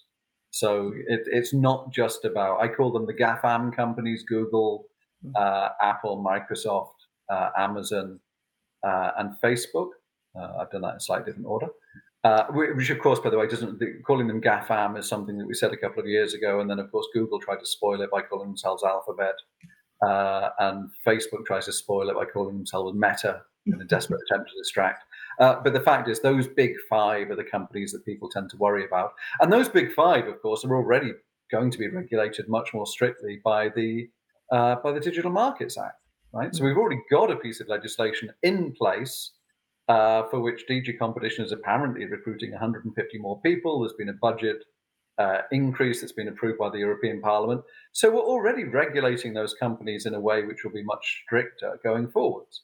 So 0.50 0.92
it, 1.08 1.22
it's 1.26 1.52
not 1.52 1.92
just 1.92 2.24
about 2.24 2.62
I 2.62 2.68
call 2.68 2.92
them 2.92 3.06
the 3.06 3.14
GAFAM 3.14 3.74
companies: 3.74 4.22
Google, 4.22 4.86
hmm. 5.22 5.32
uh, 5.34 5.70
Apple, 5.82 6.24
Microsoft, 6.24 6.94
uh, 7.28 7.50
Amazon, 7.58 8.20
uh, 8.86 9.10
and 9.18 9.34
Facebook. 9.42 9.90
Uh, 10.38 10.58
I've 10.60 10.70
done 10.70 10.82
that 10.82 10.94
in 10.94 11.00
slightly 11.00 11.26
different 11.26 11.46
order. 11.46 11.68
Uh, 12.24 12.46
which, 12.52 12.88
of 12.88 12.98
course, 13.00 13.20
by 13.20 13.28
the 13.28 13.36
way, 13.36 13.46
doesn't 13.46 13.82
calling 14.06 14.26
them 14.26 14.40
GAFAM 14.40 14.98
is 14.98 15.06
something 15.06 15.36
that 15.36 15.46
we 15.46 15.52
said 15.52 15.72
a 15.72 15.76
couple 15.76 16.00
of 16.00 16.08
years 16.08 16.32
ago, 16.32 16.60
and 16.60 16.70
then 16.70 16.78
of 16.78 16.90
course 16.90 17.06
Google 17.12 17.38
tried 17.38 17.58
to 17.58 17.66
spoil 17.66 18.00
it 18.00 18.10
by 18.10 18.22
calling 18.22 18.48
themselves 18.48 18.82
Alphabet, 18.82 19.34
uh, 20.02 20.48
and 20.58 20.90
Facebook 21.06 21.44
tries 21.46 21.66
to 21.66 21.72
spoil 21.72 22.08
it 22.08 22.16
by 22.16 22.24
calling 22.24 22.56
themselves 22.56 22.94
Meta 22.96 23.42
in 23.66 23.78
a 23.78 23.84
desperate 23.84 24.20
attempt 24.30 24.50
to 24.50 24.56
distract. 24.56 25.04
Uh, 25.40 25.56
but 25.62 25.72
the 25.72 25.80
fact 25.80 26.08
is, 26.08 26.20
those 26.20 26.46
big 26.46 26.72
five 26.88 27.30
are 27.30 27.36
the 27.36 27.44
companies 27.44 27.92
that 27.92 28.04
people 28.04 28.28
tend 28.28 28.50
to 28.50 28.56
worry 28.56 28.84
about, 28.84 29.12
and 29.40 29.52
those 29.52 29.68
big 29.68 29.92
five, 29.92 30.26
of 30.26 30.40
course, 30.40 30.64
are 30.64 30.76
already 30.76 31.12
going 31.50 31.70
to 31.70 31.78
be 31.78 31.88
regulated 31.88 32.48
much 32.48 32.72
more 32.74 32.86
strictly 32.86 33.40
by 33.44 33.68
the 33.70 34.08
uh, 34.50 34.76
by 34.76 34.92
the 34.92 35.00
Digital 35.00 35.30
Markets 35.30 35.78
Act, 35.78 36.00
right? 36.32 36.54
So 36.54 36.64
we've 36.64 36.76
already 36.76 37.00
got 37.10 37.30
a 37.30 37.36
piece 37.36 37.60
of 37.60 37.68
legislation 37.68 38.30
in 38.42 38.72
place 38.72 39.32
uh, 39.88 40.24
for 40.24 40.40
which 40.40 40.64
DG 40.68 40.98
Competition 40.98 41.44
is 41.44 41.52
apparently 41.52 42.04
recruiting 42.04 42.50
150 42.52 43.18
more 43.18 43.40
people. 43.40 43.80
There's 43.80 43.94
been 43.94 44.10
a 44.10 44.14
budget 44.20 44.64
uh, 45.18 45.42
increase 45.52 46.00
that's 46.00 46.12
been 46.12 46.28
approved 46.28 46.58
by 46.58 46.70
the 46.70 46.78
European 46.78 47.20
Parliament. 47.20 47.62
So 47.92 48.10
we're 48.10 48.20
already 48.20 48.64
regulating 48.64 49.32
those 49.32 49.54
companies 49.54 50.06
in 50.06 50.14
a 50.14 50.20
way 50.20 50.44
which 50.44 50.64
will 50.64 50.72
be 50.72 50.82
much 50.82 51.22
stricter 51.24 51.78
going 51.84 52.08
forwards. 52.08 52.62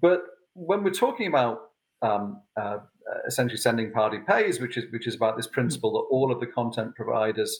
But 0.00 0.22
when 0.54 0.82
we're 0.82 0.90
talking 0.90 1.26
about 1.26 1.70
um, 2.04 2.42
uh, 2.60 2.78
essentially 3.26 3.56
sending 3.56 3.92
party 3.92 4.18
pays, 4.26 4.60
which 4.60 4.76
is 4.76 4.84
which 4.92 5.06
is 5.06 5.14
about 5.14 5.36
this 5.36 5.46
principle 5.46 5.92
that 5.92 6.14
all 6.14 6.32
of 6.32 6.40
the 6.40 6.46
content 6.46 6.94
providers 6.94 7.58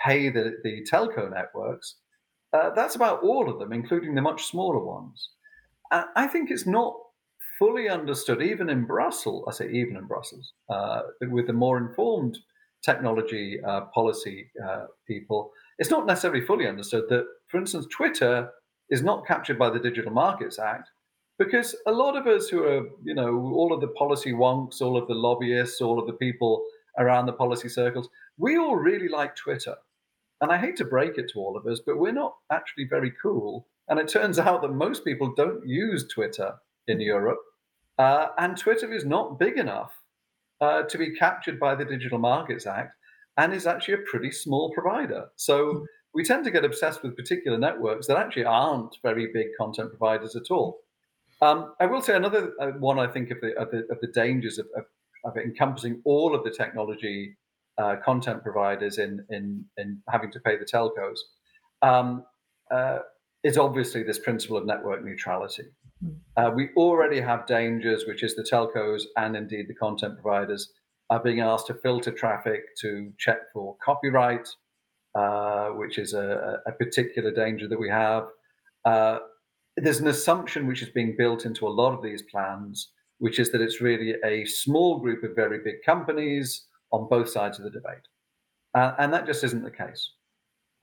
pay 0.00 0.28
the, 0.28 0.52
the 0.62 0.86
telco 0.90 1.30
networks, 1.30 1.96
uh, 2.52 2.70
that's 2.70 2.96
about 2.96 3.22
all 3.22 3.50
of 3.50 3.58
them, 3.58 3.72
including 3.72 4.14
the 4.14 4.22
much 4.22 4.44
smaller 4.44 4.84
ones. 4.84 5.30
I 5.90 6.26
think 6.26 6.50
it's 6.50 6.66
not 6.66 6.94
fully 7.58 7.88
understood, 7.88 8.42
even 8.42 8.68
in 8.68 8.84
Brussels, 8.86 9.44
I 9.48 9.52
say 9.52 9.70
even 9.70 9.96
in 9.96 10.06
Brussels, 10.06 10.52
uh, 10.68 11.02
with 11.22 11.46
the 11.46 11.52
more 11.52 11.78
informed 11.78 12.36
technology 12.84 13.58
uh, 13.66 13.82
policy 13.94 14.50
uh, 14.66 14.86
people, 15.06 15.52
it's 15.78 15.90
not 15.90 16.06
necessarily 16.06 16.44
fully 16.44 16.66
understood 16.66 17.04
that, 17.08 17.24
for 17.48 17.58
instance, 17.58 17.86
Twitter 17.90 18.50
is 18.90 19.02
not 19.02 19.26
captured 19.26 19.58
by 19.58 19.70
the 19.70 19.78
Digital 19.78 20.12
Markets 20.12 20.58
Act 20.58 20.90
because 21.38 21.76
a 21.86 21.92
lot 21.92 22.16
of 22.16 22.26
us 22.26 22.48
who 22.48 22.64
are, 22.64 22.88
you 23.02 23.14
know, 23.14 23.52
all 23.54 23.72
of 23.72 23.80
the 23.80 23.88
policy 23.88 24.32
wonks, 24.32 24.80
all 24.80 24.96
of 24.96 25.06
the 25.06 25.14
lobbyists, 25.14 25.80
all 25.80 25.98
of 25.98 26.06
the 26.06 26.14
people 26.14 26.64
around 26.98 27.26
the 27.26 27.32
policy 27.32 27.68
circles, 27.68 28.08
we 28.38 28.56
all 28.56 28.76
really 28.76 29.08
like 29.08 29.36
Twitter. 29.36 29.74
And 30.40 30.50
I 30.50 30.58
hate 30.58 30.76
to 30.76 30.84
break 30.84 31.18
it 31.18 31.30
to 31.32 31.38
all 31.38 31.56
of 31.56 31.66
us, 31.66 31.80
but 31.84 31.98
we're 31.98 32.12
not 32.12 32.34
actually 32.50 32.86
very 32.88 33.12
cool. 33.22 33.66
And 33.88 33.98
it 33.98 34.08
turns 34.08 34.38
out 34.46 34.62
that 34.62 34.72
most 34.72 35.04
people 35.04 35.34
don't 35.36 35.66
use 35.66 36.06
Twitter 36.08 36.54
in 36.88 37.00
Europe. 37.00 37.38
Uh, 37.98 38.28
and 38.38 38.56
Twitter 38.56 38.92
is 38.92 39.04
not 39.04 39.38
big 39.38 39.56
enough 39.58 39.92
uh, 40.60 40.82
to 40.82 40.98
be 40.98 41.14
captured 41.14 41.58
by 41.58 41.74
the 41.74 41.84
Digital 41.84 42.18
Markets 42.18 42.66
Act 42.66 42.94
and 43.36 43.52
is 43.52 43.66
actually 43.66 43.94
a 43.94 44.10
pretty 44.10 44.30
small 44.30 44.72
provider. 44.72 45.26
So 45.36 45.72
hmm. 45.72 45.84
we 46.14 46.24
tend 46.24 46.44
to 46.44 46.50
get 46.50 46.64
obsessed 46.64 47.02
with 47.02 47.16
particular 47.16 47.58
networks 47.58 48.06
that 48.06 48.16
actually 48.16 48.44
aren't 48.44 48.96
very 49.02 49.28
big 49.32 49.48
content 49.58 49.90
providers 49.90 50.36
at 50.36 50.50
all. 50.50 50.80
Um, 51.42 51.74
I 51.80 51.86
will 51.86 52.00
say 52.00 52.16
another 52.16 52.52
uh, 52.60 52.68
one 52.78 52.98
I 52.98 53.06
think 53.06 53.30
of 53.30 53.40
the, 53.40 53.54
of 53.58 53.70
the, 53.70 53.78
of 53.90 54.00
the 54.00 54.08
dangers 54.08 54.58
of, 54.58 54.66
of, 54.76 54.84
of, 55.24 55.36
encompassing 55.36 56.00
all 56.04 56.34
of 56.34 56.44
the 56.44 56.50
technology 56.50 57.36
uh, 57.78 57.96
content 58.04 58.42
providers 58.42 58.98
in, 58.98 59.24
in, 59.28 59.64
in 59.76 60.00
having 60.08 60.30
to 60.32 60.40
pay 60.40 60.56
the 60.56 60.64
telcos 60.64 61.18
um, 61.82 62.24
uh, 62.70 63.00
is 63.44 63.58
obviously 63.58 64.02
this 64.02 64.18
principle 64.18 64.56
of 64.56 64.64
network 64.64 65.04
neutrality. 65.04 65.64
Uh, 66.36 66.50
we 66.54 66.68
already 66.76 67.20
have 67.20 67.46
dangers, 67.46 68.04
which 68.06 68.22
is 68.22 68.34
the 68.34 68.42
telcos 68.42 69.04
and 69.16 69.36
indeed 69.36 69.66
the 69.68 69.74
content 69.74 70.14
providers 70.20 70.72
are 71.08 71.22
being 71.22 71.40
asked 71.40 71.68
to 71.68 71.74
filter 71.74 72.10
traffic 72.10 72.62
to 72.80 73.12
check 73.18 73.38
for 73.52 73.76
copyright, 73.82 74.48
uh, 75.14 75.68
which 75.68 75.98
is 75.98 76.12
a, 76.12 76.60
a, 76.66 76.72
particular 76.72 77.30
danger 77.30 77.68
that 77.68 77.78
we 77.78 77.88
have. 77.88 78.24
Uh, 78.84 79.18
there's 79.76 80.00
an 80.00 80.08
assumption 80.08 80.66
which 80.66 80.82
is 80.82 80.88
being 80.88 81.14
built 81.16 81.44
into 81.44 81.66
a 81.66 81.70
lot 81.70 81.92
of 81.92 82.02
these 82.02 82.22
plans, 82.22 82.90
which 83.18 83.38
is 83.38 83.50
that 83.52 83.60
it's 83.60 83.80
really 83.80 84.14
a 84.24 84.44
small 84.44 84.98
group 84.98 85.22
of 85.22 85.34
very 85.34 85.58
big 85.62 85.76
companies 85.84 86.66
on 86.92 87.08
both 87.08 87.28
sides 87.28 87.58
of 87.58 87.64
the 87.64 87.70
debate. 87.70 88.06
Uh, 88.74 88.92
and 88.98 89.12
that 89.12 89.26
just 89.26 89.44
isn't 89.44 89.64
the 89.64 89.70
case. 89.70 90.12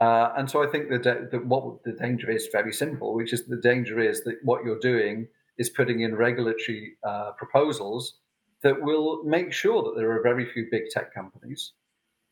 Uh, 0.01 0.33
and 0.37 0.49
so 0.49 0.63
I 0.63 0.67
think 0.69 0.89
that, 0.89 1.03
that 1.31 1.45
what 1.45 1.83
the 1.83 1.93
danger 1.93 2.29
is 2.29 2.49
very 2.51 2.73
simple, 2.73 3.13
which 3.13 3.33
is 3.33 3.45
the 3.45 3.61
danger 3.61 3.99
is 3.99 4.23
that 4.23 4.35
what 4.43 4.63
you're 4.63 4.79
doing 4.79 5.27
is 5.57 5.69
putting 5.69 6.01
in 6.01 6.15
regulatory 6.15 6.93
uh, 7.07 7.31
proposals 7.37 8.19
that 8.63 8.81
will 8.81 9.23
make 9.23 9.53
sure 9.53 9.83
that 9.83 9.93
there 9.95 10.11
are 10.11 10.21
very 10.23 10.45
few 10.45 10.67
big 10.71 10.83
tech 10.89 11.13
companies. 11.13 11.73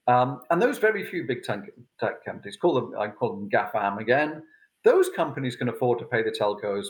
Um, 0.08 0.42
and 0.50 0.62
those 0.62 0.80
very 0.80 1.04
few 1.06 1.26
big 1.28 1.44
tech, 1.44 1.60
tech, 2.00 2.26
companies, 2.26 2.58
call 2.58 2.74
them, 2.74 2.94
I 2.98 3.10
call 3.10 3.36
them 3.36 3.50
GAFAM 3.50 4.00
again, 4.00 4.42
those 4.84 5.10
companies 5.10 5.56
can 5.56 5.70
afford 5.70 6.00
to 6.00 6.06
pay 6.06 6.24
the 6.24 6.32
telcos 6.32 6.88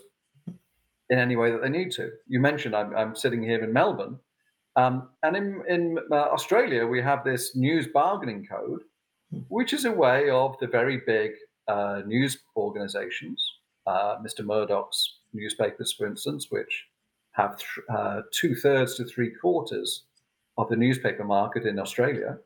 in 1.10 1.20
any 1.20 1.36
way 1.36 1.52
that 1.52 1.62
they 1.62 1.70
need 1.70 1.92
to. 1.92 2.12
You 2.28 2.40
mentioned 2.40 2.76
I'm, 2.76 2.96
I'm 2.96 3.16
sitting 3.16 3.44
here 3.44 3.64
in 3.64 3.74
Melbourne, 3.74 4.20
um, 4.76 5.10
and 5.24 5.36
in, 5.36 5.64
in 5.68 6.00
uh, 6.12 6.16
Australia, 6.16 6.88
we 6.88 7.02
have 7.02 7.24
this 7.24 7.56
news 7.56 7.88
bargaining 7.88 8.46
code 8.46 8.82
which 9.48 9.74
is 9.74 9.86
a 9.86 9.92
way 9.92 10.30
of 10.30 10.58
the 10.60 10.68
very 10.68 11.02
big 11.06 11.32
uh, 11.68 12.02
news 12.06 12.40
organizations, 12.56 13.44
uh, 13.88 14.18
Mr. 14.18 14.46
Murdoch's 14.46 15.20
newspapers, 15.34 15.94
for 15.94 16.06
instance, 16.06 16.48
which 16.50 16.88
have 17.32 17.58
th- 17.58 17.86
uh, 17.90 18.22
two 18.32 18.56
thirds 18.56 18.96
to 18.96 19.06
three 19.06 19.32
quarters 19.32 20.04
of 20.58 20.68
the 20.70 20.76
newspaper 20.76 21.24
market 21.24 21.66
in 21.66 21.80
Australia. 21.80 22.38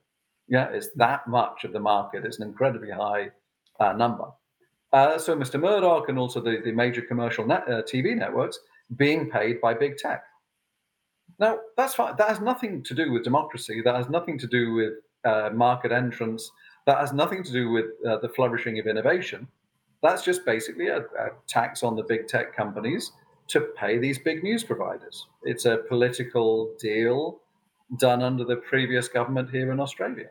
Yeah, 0.47 0.69
it's 0.69 0.89
that 0.95 1.27
much 1.27 1.63
of 1.63 1.73
the 1.73 1.79
market. 1.79 2.23
It's 2.23 2.37
an 2.37 2.47
incredibly 2.47 2.91
high 2.91 3.31
uh, 3.79 3.93
number. 3.93 4.25
Uh, 4.95 5.17
so 5.17 5.35
Mr. 5.35 5.59
Murdoch 5.59 6.07
and 6.07 6.17
also 6.17 6.39
the, 6.39 6.61
the 6.63 6.71
major 6.71 7.01
commercial 7.01 7.45
net, 7.45 7.63
uh, 7.67 7.81
TV 7.81 8.15
networks 8.15 8.59
being 8.95 9.29
paid 9.29 9.59
by 9.59 9.73
big 9.73 9.97
tech. 9.97 10.23
Now, 11.37 11.59
that's 11.75 11.95
fine. 11.95 12.15
That 12.17 12.29
has 12.29 12.39
nothing 12.39 12.81
to 12.83 12.93
do 12.93 13.11
with 13.11 13.23
democracy. 13.23 13.81
That 13.83 13.95
has 13.95 14.09
nothing 14.09 14.37
to 14.39 14.47
do 14.47 14.73
with 14.73 14.93
market 15.53 15.91
entrance 15.91 16.49
that 16.85 16.99
has 16.99 17.13
nothing 17.13 17.43
to 17.43 17.51
do 17.51 17.71
with 17.71 17.85
uh, 18.07 18.17
the 18.17 18.29
flourishing 18.29 18.79
of 18.79 18.87
innovation. 18.87 19.47
That's 20.03 20.23
just 20.23 20.45
basically 20.45 20.87
a, 20.87 20.99
a, 20.99 21.29
tax 21.47 21.81
on 21.83 21.95
the 21.95 22.03
big 22.03 22.27
tech 22.27 22.55
companies 22.55 23.11
to 23.47 23.61
pay 23.75 23.97
these 23.97 24.19
big 24.19 24.43
news 24.43 24.63
providers. 24.63 25.27
It's 25.43 25.65
a 25.65 25.77
political 25.89 26.75
deal 26.79 27.39
done 27.97 28.21
under 28.21 28.43
the 28.43 28.57
previous 28.57 29.07
government 29.07 29.49
here 29.49 29.71
in 29.71 29.79
Australia. 29.79 30.29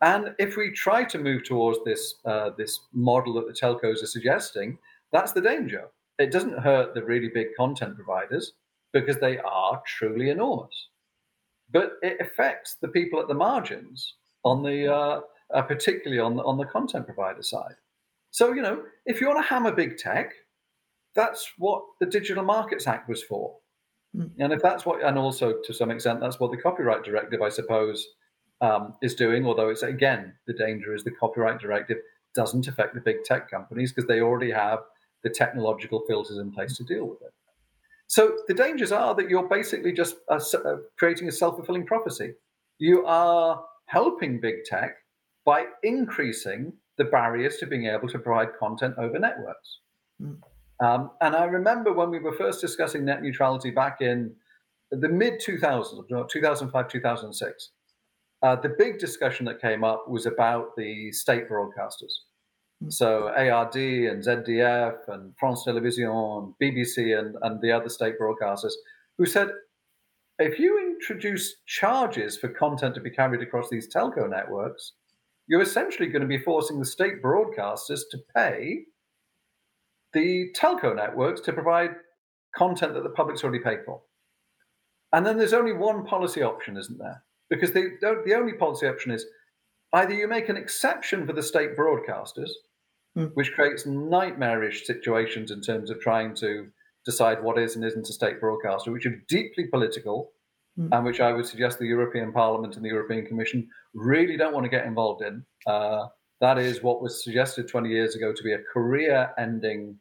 And 0.00 0.34
if 0.38 0.56
we 0.56 0.70
try 0.70 1.04
to 1.04 1.18
move 1.18 1.44
towards 1.44 1.78
this 1.84 2.16
uh, 2.24 2.50
this 2.56 2.80
model 2.92 3.34
that 3.34 3.46
the 3.46 3.52
telcos 3.52 4.02
are 4.02 4.06
suggesting, 4.06 4.78
that's 5.12 5.32
the 5.32 5.40
danger. 5.40 5.88
It 6.18 6.30
doesn't 6.30 6.58
hurt 6.58 6.94
the 6.94 7.04
really 7.04 7.28
big 7.28 7.48
content 7.56 7.96
providers 7.96 8.52
because 8.92 9.18
they 9.18 9.38
are 9.38 9.82
truly 9.86 10.30
enormous, 10.30 10.88
but 11.72 11.92
it 12.02 12.20
affects 12.20 12.76
the 12.80 12.88
people 12.88 13.20
at 13.20 13.28
the 13.28 13.34
margins 13.34 14.14
on 14.44 14.62
the 14.62 14.92
uh, 14.92 15.20
uh, 15.52 15.62
particularly 15.62 16.20
on 16.20 16.36
the, 16.36 16.42
on 16.42 16.58
the 16.58 16.64
content 16.66 17.06
provider 17.06 17.42
side. 17.42 17.74
So, 18.30 18.52
you 18.52 18.62
know, 18.62 18.82
if 19.06 19.20
you 19.20 19.28
want 19.28 19.38
to 19.38 19.48
hammer 19.48 19.72
big 19.72 19.96
tech, 19.96 20.32
that's 21.14 21.52
what 21.58 21.82
the 22.00 22.06
Digital 22.06 22.44
Markets 22.44 22.86
Act 22.86 23.08
was 23.08 23.22
for. 23.22 23.56
Mm. 24.16 24.30
And 24.40 24.52
if 24.52 24.60
that's 24.60 24.84
what, 24.84 25.02
and 25.04 25.16
also 25.16 25.60
to 25.64 25.72
some 25.72 25.90
extent, 25.90 26.20
that's 26.20 26.40
what 26.40 26.50
the 26.50 26.56
Copyright 26.60 27.04
Directive, 27.04 27.42
I 27.42 27.48
suppose, 27.48 28.04
um, 28.64 28.94
is 29.02 29.14
doing. 29.14 29.46
Although 29.46 29.68
it's 29.68 29.82
again, 29.82 30.32
the 30.46 30.54
danger 30.54 30.94
is 30.94 31.04
the 31.04 31.10
Copyright 31.10 31.60
Directive 31.60 31.98
doesn't 32.34 32.66
affect 32.66 32.94
the 32.94 33.00
big 33.00 33.22
tech 33.24 33.50
companies 33.50 33.92
because 33.92 34.08
they 34.08 34.20
already 34.20 34.50
have 34.50 34.80
the 35.22 35.30
technological 35.30 36.02
filters 36.08 36.38
in 36.38 36.50
place 36.50 36.76
to 36.76 36.84
deal 36.84 37.04
with 37.04 37.22
it. 37.22 37.32
So 38.06 38.36
the 38.48 38.54
dangers 38.54 38.92
are 38.92 39.14
that 39.14 39.30
you're 39.30 39.48
basically 39.48 39.92
just 39.92 40.16
uh, 40.28 40.40
uh 40.64 40.76
creating 40.98 41.28
a 41.28 41.32
self 41.32 41.56
fulfilling 41.56 41.86
prophecy. 41.86 42.34
You 42.78 43.04
are 43.06 43.64
helping 43.86 44.40
big 44.40 44.64
tech 44.64 44.96
by 45.44 45.66
increasing 45.82 46.72
the 46.96 47.04
barriers 47.04 47.58
to 47.58 47.66
being 47.66 47.86
able 47.86 48.08
to 48.08 48.18
provide 48.18 48.48
content 48.58 48.94
over 48.98 49.18
networks. 49.18 49.80
Mm. 50.22 50.38
Um, 50.82 51.10
and 51.20 51.36
I 51.36 51.44
remember 51.44 51.92
when 51.92 52.10
we 52.10 52.18
were 52.18 52.32
first 52.32 52.60
discussing 52.60 53.04
net 53.04 53.22
neutrality 53.22 53.70
back 53.70 54.00
in 54.00 54.34
the 54.90 55.08
mid 55.08 55.40
2000s, 55.40 56.28
2005, 56.28 56.88
2006, 56.88 57.70
uh, 58.44 58.54
the 58.56 58.68
big 58.68 58.98
discussion 58.98 59.46
that 59.46 59.58
came 59.58 59.82
up 59.82 60.06
was 60.06 60.26
about 60.26 60.76
the 60.76 61.10
state 61.12 61.48
broadcasters. 61.48 62.12
Hmm. 62.82 62.90
So 62.90 63.28
ARD 63.28 63.76
and 63.76 64.22
ZDF 64.22 65.08
and 65.08 65.32
France 65.38 65.64
Télévisions, 65.66 66.54
BBC 66.62 67.18
and, 67.18 67.36
and 67.40 67.60
the 67.62 67.72
other 67.72 67.88
state 67.88 68.20
broadcasters 68.20 68.74
who 69.16 69.24
said, 69.24 69.48
if 70.38 70.58
you 70.58 70.78
introduce 70.78 71.56
charges 71.66 72.36
for 72.36 72.48
content 72.48 72.94
to 72.96 73.00
be 73.00 73.08
carried 73.08 73.40
across 73.40 73.70
these 73.70 73.88
telco 73.88 74.28
networks, 74.28 74.92
you're 75.46 75.62
essentially 75.62 76.08
going 76.08 76.22
to 76.22 76.28
be 76.28 76.38
forcing 76.38 76.78
the 76.78 76.84
state 76.84 77.22
broadcasters 77.22 78.00
to 78.10 78.18
pay 78.36 78.82
the 80.12 80.52
telco 80.54 80.94
networks 80.94 81.40
to 81.42 81.52
provide 81.52 81.92
content 82.54 82.92
that 82.92 83.04
the 83.04 83.10
public's 83.10 83.42
already 83.42 83.62
paid 83.62 83.78
for. 83.86 84.02
And 85.14 85.24
then 85.24 85.38
there's 85.38 85.52
only 85.54 85.72
one 85.72 86.04
policy 86.04 86.42
option, 86.42 86.76
isn't 86.76 86.98
there? 86.98 87.22
Because 87.50 87.72
they 87.72 87.84
don't, 88.00 88.24
the 88.24 88.34
only 88.34 88.54
policy 88.54 88.86
option 88.86 89.12
is 89.12 89.26
either 89.92 90.12
you 90.12 90.28
make 90.28 90.48
an 90.48 90.56
exception 90.56 91.26
for 91.26 91.32
the 91.32 91.42
state 91.42 91.76
broadcasters, 91.76 92.50
mm. 93.16 93.30
which 93.34 93.52
creates 93.52 93.86
nightmarish 93.86 94.86
situations 94.86 95.50
in 95.50 95.60
terms 95.60 95.90
of 95.90 96.00
trying 96.00 96.34
to 96.36 96.66
decide 97.04 97.42
what 97.42 97.58
is 97.58 97.76
and 97.76 97.84
isn't 97.84 98.08
a 98.08 98.12
state 98.12 98.40
broadcaster, 98.40 98.90
which 98.90 99.06
are 99.06 99.22
deeply 99.28 99.66
political, 99.66 100.32
mm. 100.78 100.88
and 100.90 101.04
which 101.04 101.20
I 101.20 101.32
would 101.32 101.46
suggest 101.46 101.78
the 101.78 101.86
European 101.86 102.32
Parliament 102.32 102.76
and 102.76 102.84
the 102.84 102.88
European 102.88 103.26
Commission 103.26 103.68
really 103.94 104.36
don't 104.36 104.54
want 104.54 104.64
to 104.64 104.70
get 104.70 104.86
involved 104.86 105.22
in. 105.22 105.44
Uh, 105.66 106.06
that 106.40 106.58
is 106.58 106.82
what 106.82 107.00
was 107.00 107.22
suggested 107.22 107.68
20 107.68 107.88
years 107.88 108.16
ago 108.16 108.32
to 108.32 108.42
be 108.42 108.52
a 108.52 108.58
career 108.72 109.30
ending 109.38 109.98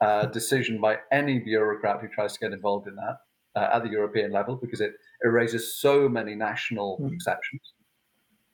uh, 0.00 0.26
decision 0.26 0.80
by 0.80 0.98
any 1.12 1.38
bureaucrat 1.38 2.00
who 2.00 2.08
tries 2.08 2.32
to 2.34 2.40
get 2.40 2.52
involved 2.52 2.88
in 2.88 2.96
that 2.96 3.18
uh, 3.56 3.70
at 3.72 3.82
the 3.82 3.90
European 3.90 4.30
level 4.30 4.54
because 4.54 4.80
it 4.80 4.92
erases 5.24 5.74
so 5.74 6.08
many 6.08 6.34
national 6.34 6.98
mm. 7.00 7.12
exceptions. 7.12 7.72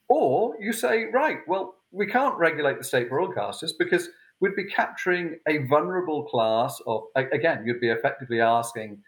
Or 0.09 0.55
you 0.61 0.73
say, 0.73 1.07
right, 1.07 1.39
well, 1.47 1.75
we 1.91 2.07
can't 2.07 2.39
regulate 2.39 2.79
the 2.79 2.85
state 2.85 3.11
broadcasters 3.11 3.73
because 3.79 4.09
we'd 4.41 4.57
be 4.57 4.65
capturing 4.65 5.39
a 5.49 5.59
vulnerable 5.67 6.25
class 6.25 6.81
of, 6.87 7.03
again, 7.17 7.65
you'd 7.67 7.81
be 7.81 7.91
effectively 7.91 8.41
asking 8.41 8.99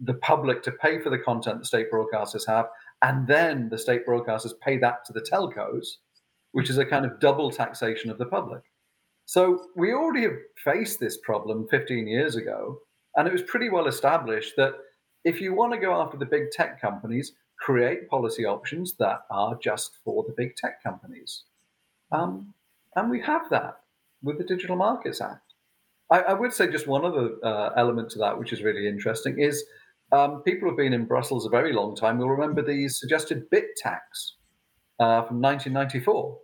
the 0.00 0.14
public 0.14 0.62
to 0.62 0.72
pay 0.72 1.00
for 1.00 1.10
the 1.10 1.18
content 1.18 1.60
the 1.60 1.64
state 1.64 1.90
broadcasters 1.90 2.46
have, 2.46 2.66
and 3.02 3.26
then 3.26 3.68
the 3.68 3.78
state 3.78 4.06
broadcasters 4.06 4.52
pay 4.60 4.76
that 4.78 5.04
to 5.04 5.12
the 5.12 5.20
telcos, 5.20 5.86
which 6.52 6.70
is 6.70 6.78
a 6.78 6.84
kind 6.84 7.04
of 7.04 7.20
double 7.20 7.50
taxation 7.50 8.10
of 8.10 8.18
the 8.18 8.26
public. 8.26 8.62
So 9.26 9.66
we 9.76 9.92
already 9.92 10.22
have 10.22 10.36
faced 10.64 11.00
this 11.00 11.18
problem 11.18 11.66
15 11.70 12.06
years 12.06 12.36
ago, 12.36 12.78
and 13.16 13.26
it 13.26 13.32
was 13.32 13.42
pretty 13.42 13.70
well 13.70 13.86
established 13.86 14.54
that 14.56 14.74
if 15.24 15.40
you 15.40 15.54
want 15.54 15.72
to 15.72 15.78
go 15.78 16.00
after 16.00 16.16
the 16.16 16.26
big 16.26 16.50
tech 16.50 16.80
companies, 16.80 17.32
create 17.58 18.08
policy 18.08 18.44
options 18.44 18.94
that 18.94 19.20
are 19.30 19.56
just 19.56 19.96
for 20.04 20.24
the 20.24 20.34
big 20.36 20.56
tech 20.56 20.82
companies. 20.82 21.44
Um, 22.12 22.52
and 22.96 23.10
we 23.10 23.20
have 23.22 23.48
that 23.50 23.80
with 24.22 24.38
the 24.38 24.44
Digital 24.44 24.76
Markets 24.76 25.20
Act. 25.20 25.54
I, 26.10 26.20
I 26.20 26.32
would 26.34 26.52
say 26.52 26.70
just 26.70 26.86
one 26.86 27.04
other 27.04 27.36
uh, 27.42 27.70
element 27.76 28.10
to 28.10 28.18
that, 28.18 28.38
which 28.38 28.52
is 28.52 28.62
really 28.62 28.86
interesting, 28.86 29.38
is 29.38 29.64
um, 30.12 30.42
people 30.42 30.68
who've 30.68 30.76
been 30.76 30.92
in 30.92 31.06
Brussels 31.06 31.46
a 31.46 31.50
very 31.50 31.72
long 31.72 31.96
time 31.96 32.18
will 32.18 32.28
remember 32.28 32.62
the 32.62 32.88
suggested 32.88 33.48
bit 33.50 33.76
tax 33.76 34.34
uh, 35.00 35.22
from 35.22 35.40
1994. 35.40 36.38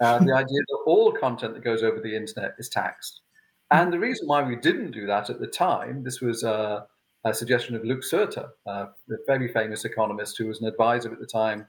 Uh, 0.00 0.18
the 0.18 0.34
idea 0.34 0.60
that 0.68 0.82
all 0.86 1.12
content 1.12 1.54
that 1.54 1.64
goes 1.64 1.82
over 1.82 2.00
the 2.00 2.16
internet 2.16 2.54
is 2.58 2.68
taxed. 2.68 3.22
And 3.70 3.92
the 3.92 3.98
reason 3.98 4.28
why 4.28 4.42
we 4.42 4.56
didn't 4.56 4.92
do 4.92 5.06
that 5.06 5.28
at 5.28 5.40
the 5.40 5.46
time, 5.46 6.04
this 6.04 6.20
was 6.20 6.44
uh, 6.44 6.84
suggestion 7.32 7.74
of 7.74 7.84
Luc 7.84 8.04
Soete, 8.04 8.38
uh, 8.66 8.86
the 9.08 9.18
very 9.26 9.48
famous 9.48 9.84
economist 9.84 10.36
who 10.38 10.46
was 10.46 10.60
an 10.60 10.68
advisor 10.68 11.12
at 11.12 11.18
the 11.18 11.26
time 11.26 11.66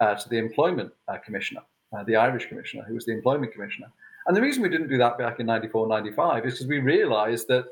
uh, 0.00 0.14
to 0.14 0.28
the 0.28 0.38
Employment 0.38 0.92
uh, 1.08 1.18
Commissioner, 1.18 1.62
uh, 1.96 2.02
the 2.04 2.16
Irish 2.16 2.46
Commissioner, 2.46 2.84
who 2.86 2.94
was 2.94 3.04
the 3.04 3.12
Employment 3.12 3.52
Commissioner. 3.52 3.88
And 4.26 4.36
the 4.36 4.42
reason 4.42 4.62
we 4.62 4.68
didn't 4.68 4.88
do 4.88 4.98
that 4.98 5.18
back 5.18 5.40
in 5.40 5.46
94, 5.46 5.88
95 5.88 6.46
is 6.46 6.54
because 6.54 6.66
we 6.66 6.78
realized 6.78 7.48
that 7.48 7.66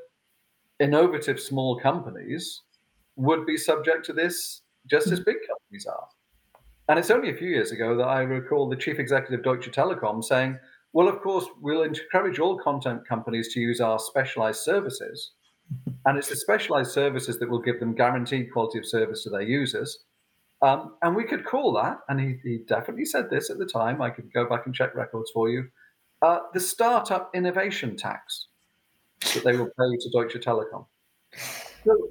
innovative 0.80 1.40
small 1.40 1.78
companies 1.78 2.62
would 3.16 3.46
be 3.46 3.56
subject 3.56 4.04
to 4.06 4.12
this 4.12 4.62
just 4.86 5.08
as 5.08 5.20
big 5.20 5.36
companies 5.46 5.86
are. 5.86 6.08
And 6.88 6.98
it's 6.98 7.10
only 7.10 7.30
a 7.30 7.36
few 7.36 7.48
years 7.48 7.72
ago 7.72 7.96
that 7.96 8.08
I 8.08 8.22
recall 8.22 8.68
the 8.68 8.76
chief 8.76 8.98
executive 8.98 9.40
of 9.40 9.44
Deutsche 9.44 9.70
Telekom 9.70 10.24
saying, 10.24 10.58
well, 10.94 11.08
of 11.08 11.20
course, 11.20 11.44
we'll 11.60 11.82
encourage 11.82 12.38
all 12.38 12.58
content 12.58 13.06
companies 13.06 13.52
to 13.52 13.60
use 13.60 13.80
our 13.80 13.98
specialized 13.98 14.60
services 14.60 15.32
and 16.06 16.16
it's 16.16 16.28
the 16.28 16.36
specialized 16.36 16.92
services 16.92 17.38
that 17.38 17.50
will 17.50 17.60
give 17.60 17.80
them 17.80 17.94
guaranteed 17.94 18.52
quality 18.52 18.78
of 18.78 18.86
service 18.86 19.22
to 19.24 19.30
their 19.30 19.42
users. 19.42 19.98
Um, 20.62 20.96
and 21.02 21.14
we 21.14 21.24
could 21.24 21.44
call 21.44 21.72
that, 21.74 22.00
and 22.08 22.18
he, 22.18 22.36
he, 22.42 22.58
definitely 22.66 23.04
said 23.04 23.30
this 23.30 23.48
at 23.48 23.58
the 23.58 23.66
time, 23.66 24.02
I 24.02 24.10
could 24.10 24.32
go 24.32 24.48
back 24.48 24.66
and 24.66 24.74
check 24.74 24.94
records 24.94 25.30
for 25.32 25.48
you, 25.48 25.68
uh, 26.22 26.38
the 26.52 26.60
startup 26.60 27.30
innovation 27.34 27.96
tax 27.96 28.48
that 29.34 29.44
they 29.44 29.56
will 29.56 29.66
pay 29.66 29.96
to 30.00 30.10
Deutsche 30.12 30.44
Telekom. 30.44 30.86
So 31.84 32.08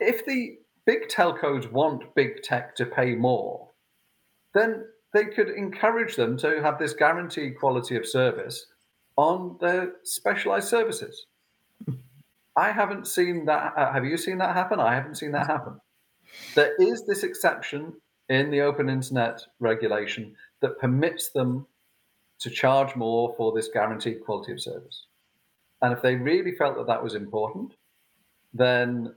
if 0.00 0.26
the 0.26 0.58
big 0.84 1.08
telcos 1.08 1.70
want 1.70 2.14
big 2.14 2.42
tech 2.42 2.74
to 2.76 2.86
pay 2.86 3.14
more, 3.14 3.70
then 4.54 4.84
they 5.12 5.26
could 5.26 5.50
encourage 5.50 6.16
them 6.16 6.36
to 6.38 6.62
have 6.62 6.78
this 6.78 6.92
guaranteed 6.92 7.58
quality 7.58 7.96
of 7.96 8.06
service 8.06 8.66
on 9.16 9.56
their 9.60 9.92
specialized 10.04 10.68
services. 10.68 11.26
I 12.56 12.72
haven't 12.72 13.06
seen 13.06 13.44
that. 13.46 13.74
Uh, 13.76 13.92
have 13.92 14.04
you 14.04 14.16
seen 14.16 14.38
that 14.38 14.56
happen? 14.56 14.80
I 14.80 14.94
haven't 14.94 15.16
seen 15.16 15.32
that 15.32 15.46
happen. 15.46 15.80
There 16.54 16.74
is 16.80 17.04
this 17.06 17.22
exception 17.22 17.92
in 18.28 18.50
the 18.50 18.60
open 18.60 18.88
internet 18.88 19.42
regulation 19.60 20.34
that 20.60 20.78
permits 20.78 21.30
them 21.30 21.66
to 22.40 22.50
charge 22.50 22.96
more 22.96 23.34
for 23.36 23.52
this 23.52 23.68
guaranteed 23.68 24.24
quality 24.24 24.52
of 24.52 24.60
service. 24.60 25.06
And 25.82 25.92
if 25.92 26.02
they 26.02 26.16
really 26.16 26.52
felt 26.52 26.76
that 26.76 26.86
that 26.86 27.02
was 27.02 27.14
important, 27.14 27.74
then 28.52 29.14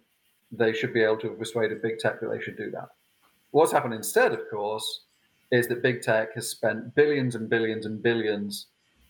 they 0.52 0.73
should 0.73 0.93
be 0.93 1.04
able 1.04 1.17
to 1.17 1.30
persuade 1.30 1.71
a 1.71 1.75
big 1.75 1.99
tech 1.99 2.19
that 2.19 2.30
they 2.30 2.41
should 2.41 2.58
do 2.58 2.71
that. 2.71 2.89
What's 3.52 3.71
happened 3.71 3.93
instead, 3.93 4.34
of 4.34 4.41
course, 4.49 5.06
is 5.52 5.67
that 5.67 5.82
big 5.82 6.02
tech 6.02 6.36
has 6.36 6.49
spent 6.49 6.93
billions 6.95 7.36
and 7.36 7.49
billions 7.49 7.86
and 7.86 8.02
billions 8.04 8.67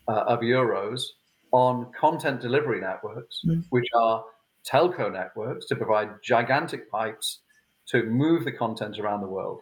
uh, 0.08 0.24
of 0.28 0.40
euros 0.40 1.02
on 1.52 1.92
content 2.00 2.42
delivery 2.42 2.82
networks, 2.82 3.42
mm. 3.46 3.64
which 3.70 3.88
are 3.96 4.24
telco 4.70 5.12
networks 5.12 5.66
to 5.68 5.76
provide 5.76 6.10
gigantic 6.24 6.90
pipes 6.92 7.40
to 7.88 8.04
move 8.04 8.46
the 8.46 8.52
content 8.52 9.00
around 9.00 9.22
the 9.22 9.28
world. 9.28 9.62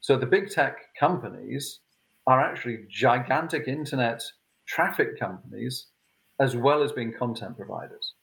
So 0.00 0.16
the 0.16 0.26
big 0.26 0.50
tech 0.50 0.76
companies 0.98 1.80
are 2.26 2.40
actually 2.40 2.86
gigantic 2.88 3.68
internet 3.68 4.22
traffic 4.66 5.18
companies 5.18 5.86
as 6.40 6.56
well 6.56 6.82
as 6.82 6.92
being 6.92 7.12
content 7.12 7.56
providers. 7.56 8.14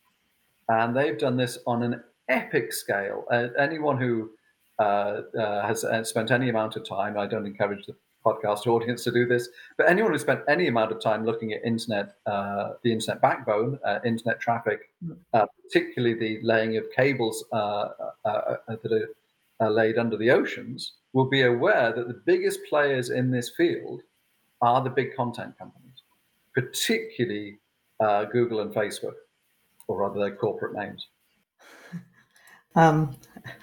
And 0.70 0.96
they've 0.96 1.18
done 1.18 1.38
this 1.38 1.60
on 1.68 1.84
an 1.84 2.04
epic 2.28 2.74
scale. 2.74 3.26
Uh, 3.32 3.48
anyone 3.60 4.00
who 4.00 4.32
uh, 4.80 5.22
uh, 5.40 5.68
has 5.68 5.84
uh, 5.84 6.04
spent 6.04 6.32
any 6.32 6.50
amount 6.50 6.76
of 6.76 6.88
time, 6.88 7.18
I 7.18 7.28
don't 7.28 7.46
encourage 7.46 7.86
the 7.86 7.96
podcast 8.28 8.68
audience 8.68 9.04
to 9.04 9.12
do 9.12 9.26
this, 9.26 9.50
but 9.78 9.90
anyone 9.90 10.12
who 10.12 10.20
spent 10.20 10.42
any 10.48 10.68
amount 10.68 10.92
of 10.92 11.02
time 11.02 11.26
looking 11.26 11.54
at 11.54 11.64
internet, 11.64 12.16
uh, 12.26 12.74
the 12.84 12.92
internet 12.92 13.22
backbone, 13.22 13.80
uh, 13.86 14.00
internet 14.06 14.40
traffic, 14.40 14.92
uh, 15.34 15.46
particularly 15.64 16.14
the 16.16 16.40
laying 16.46 16.78
of 16.78 16.84
cables 16.96 17.46
uh, 17.54 17.90
uh, 18.26 18.28
uh, 18.28 18.56
that 18.68 19.08
are 19.60 19.72
laid 19.72 19.98
under 19.98 20.18
the 20.18 20.30
oceans, 20.30 20.94
will 21.14 21.30
be 21.30 21.44
aware 21.44 21.94
that 21.94 22.08
the 22.08 22.22
biggest 22.26 22.60
players 22.70 23.10
in 23.10 23.32
this 23.32 23.52
field 23.56 24.02
are 24.62 24.84
the 24.84 24.90
big 24.90 25.16
content 25.16 25.58
companies, 25.58 26.04
particularly 26.54 27.60
Google 28.32 28.62
and 28.62 28.74
Facebook, 28.74 29.16
or 29.88 30.00
rather 30.00 30.20
their 30.20 30.36
corporate 30.36 30.74
names. 30.74 31.08
Um, 32.76 33.16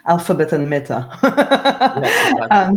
alphabet 0.06 0.52
and 0.52 0.68
meta. 0.68 1.08
um, 2.50 2.76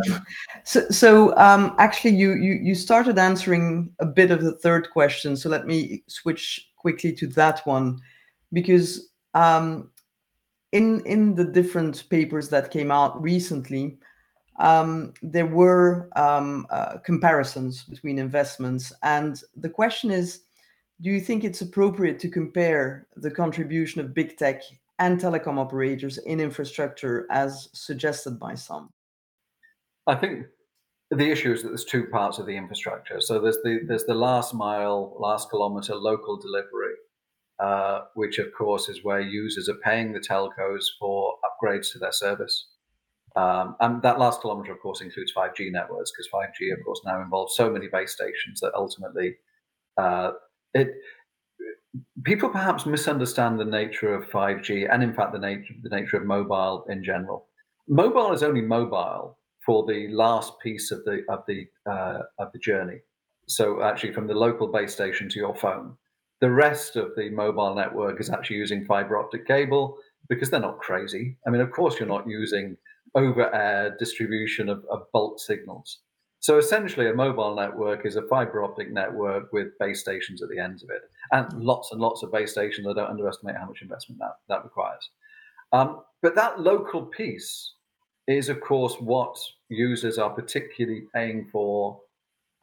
so, 0.63 0.87
so 0.89 1.37
um, 1.37 1.75
actually, 1.77 2.15
you, 2.15 2.33
you 2.33 2.53
you 2.53 2.75
started 2.75 3.17
answering 3.17 3.89
a 3.99 4.05
bit 4.05 4.31
of 4.31 4.43
the 4.43 4.53
third 4.53 4.89
question. 4.91 5.35
So 5.35 5.49
let 5.49 5.65
me 5.65 6.03
switch 6.07 6.69
quickly 6.75 7.13
to 7.13 7.27
that 7.27 7.65
one, 7.65 7.99
because 8.53 9.09
um, 9.33 9.89
in 10.71 11.01
in 11.05 11.35
the 11.35 11.45
different 11.45 12.09
papers 12.09 12.49
that 12.49 12.71
came 12.71 12.91
out 12.91 13.21
recently, 13.21 13.97
um, 14.59 15.13
there 15.21 15.47
were 15.47 16.09
um, 16.15 16.67
uh, 16.69 16.97
comparisons 16.99 17.83
between 17.83 18.19
investments, 18.19 18.93
and 19.03 19.41
the 19.55 19.69
question 19.69 20.11
is. 20.11 20.41
Do 20.99 21.11
you 21.11 21.21
think 21.21 21.43
it's 21.43 21.61
appropriate 21.61 22.17
to 22.21 22.27
compare 22.27 23.05
the 23.17 23.29
contribution 23.29 24.01
of 24.01 24.15
big 24.15 24.35
tech 24.35 24.63
and 24.99 25.19
telecom 25.19 25.57
operators 25.57 26.17
in 26.17 26.39
infrastructure 26.39 27.25
as 27.29 27.69
suggested 27.73 28.39
by 28.39 28.55
some? 28.55 28.89
I 30.07 30.15
think 30.15 30.45
the 31.11 31.29
issue 31.29 31.53
is 31.53 31.63
that 31.63 31.69
there's 31.69 31.85
two 31.85 32.05
parts 32.05 32.39
of 32.39 32.45
the 32.45 32.57
infrastructure. 32.57 33.21
So 33.21 33.39
there's 33.39 33.57
the 33.63 33.81
there's 33.87 34.05
the 34.05 34.13
last 34.13 34.53
mile, 34.53 35.15
last 35.19 35.49
kilometer 35.49 35.95
local 35.95 36.37
delivery, 36.37 36.95
uh, 37.59 38.01
which 38.15 38.39
of 38.39 38.47
course 38.57 38.89
is 38.89 39.03
where 39.03 39.21
users 39.21 39.69
are 39.69 39.79
paying 39.83 40.13
the 40.13 40.19
telcos 40.19 40.85
for 40.99 41.35
upgrades 41.43 41.91
to 41.93 41.99
their 41.99 42.11
service. 42.11 42.67
Um, 43.35 43.75
and 43.79 44.01
that 44.01 44.17
last 44.17 44.41
kilometer, 44.41 44.71
of 44.71 44.79
course, 44.79 45.01
includes 45.01 45.31
5G 45.31 45.71
networks 45.71 46.11
because 46.11 46.27
5G, 46.33 46.73
of 46.73 46.83
course, 46.83 47.01
now 47.05 47.21
involves 47.21 47.55
so 47.55 47.69
many 47.69 47.87
base 47.87 48.13
stations 48.13 48.59
that 48.61 48.73
ultimately 48.73 49.35
uh, 49.97 50.31
it 50.73 50.89
people 52.23 52.49
perhaps 52.49 52.85
misunderstand 52.85 53.59
the 53.59 53.65
nature 53.65 54.13
of 54.13 54.29
5G 54.29 54.91
and, 54.91 55.03
in 55.03 55.13
fact, 55.13 55.33
the 55.33 55.39
nature 55.39 55.73
the 55.81 55.89
nature 55.89 56.17
of 56.17 56.25
mobile 56.25 56.85
in 56.89 57.03
general. 57.03 57.47
Mobile 57.87 58.33
is 58.33 58.43
only 58.43 58.61
mobile 58.61 59.37
for 59.65 59.85
the 59.85 60.07
last 60.09 60.53
piece 60.61 60.91
of 60.91 61.03
the 61.05 61.23
of 61.29 61.43
the 61.47 61.65
uh, 61.89 62.19
of 62.39 62.51
the 62.53 62.59
journey. 62.59 62.99
So 63.47 63.81
actually, 63.81 64.13
from 64.13 64.27
the 64.27 64.33
local 64.33 64.67
base 64.67 64.93
station 64.93 65.29
to 65.29 65.39
your 65.39 65.55
phone, 65.55 65.95
the 66.41 66.51
rest 66.51 66.95
of 66.95 67.11
the 67.15 67.29
mobile 67.29 67.73
network 67.73 68.19
is 68.19 68.29
actually 68.29 68.57
using 68.57 68.85
fiber 68.85 69.17
optic 69.17 69.47
cable 69.47 69.97
because 70.29 70.49
they're 70.49 70.59
not 70.59 70.79
crazy. 70.79 71.37
I 71.47 71.49
mean, 71.49 71.61
of 71.61 71.71
course, 71.71 71.99
you're 71.99 72.07
not 72.07 72.27
using 72.27 72.77
over 73.15 73.53
air 73.53 73.95
distribution 73.97 74.69
of, 74.69 74.83
of 74.91 75.03
bulk 75.13 75.39
signals. 75.39 75.99
So 76.39 76.57
essentially, 76.57 77.09
a 77.09 77.13
mobile 77.13 77.55
network 77.55 78.05
is 78.05 78.15
a 78.15 78.27
fiber 78.27 78.63
optic 78.63 78.91
network 78.91 79.51
with 79.51 79.77
base 79.79 80.01
stations 80.01 80.41
at 80.41 80.49
the 80.49 80.59
ends 80.59 80.83
of 80.83 80.89
it, 80.89 81.01
and 81.31 81.51
lots 81.61 81.91
and 81.91 81.99
lots 81.99 82.23
of 82.23 82.31
base 82.31 82.51
stations. 82.51 82.87
I 82.87 82.93
don't 82.93 83.09
underestimate 83.09 83.57
how 83.57 83.65
much 83.65 83.81
investment 83.81 84.19
that, 84.19 84.37
that 84.47 84.63
requires. 84.63 85.09
Um, 85.73 86.01
but 86.21 86.35
that 86.35 86.59
local 86.59 87.05
piece 87.05 87.73
is, 88.27 88.49
of 88.49 88.61
course, 88.61 88.95
what 88.95 89.37
users 89.69 90.17
are 90.17 90.29
particularly 90.29 91.03
paying 91.13 91.47
for 91.51 91.99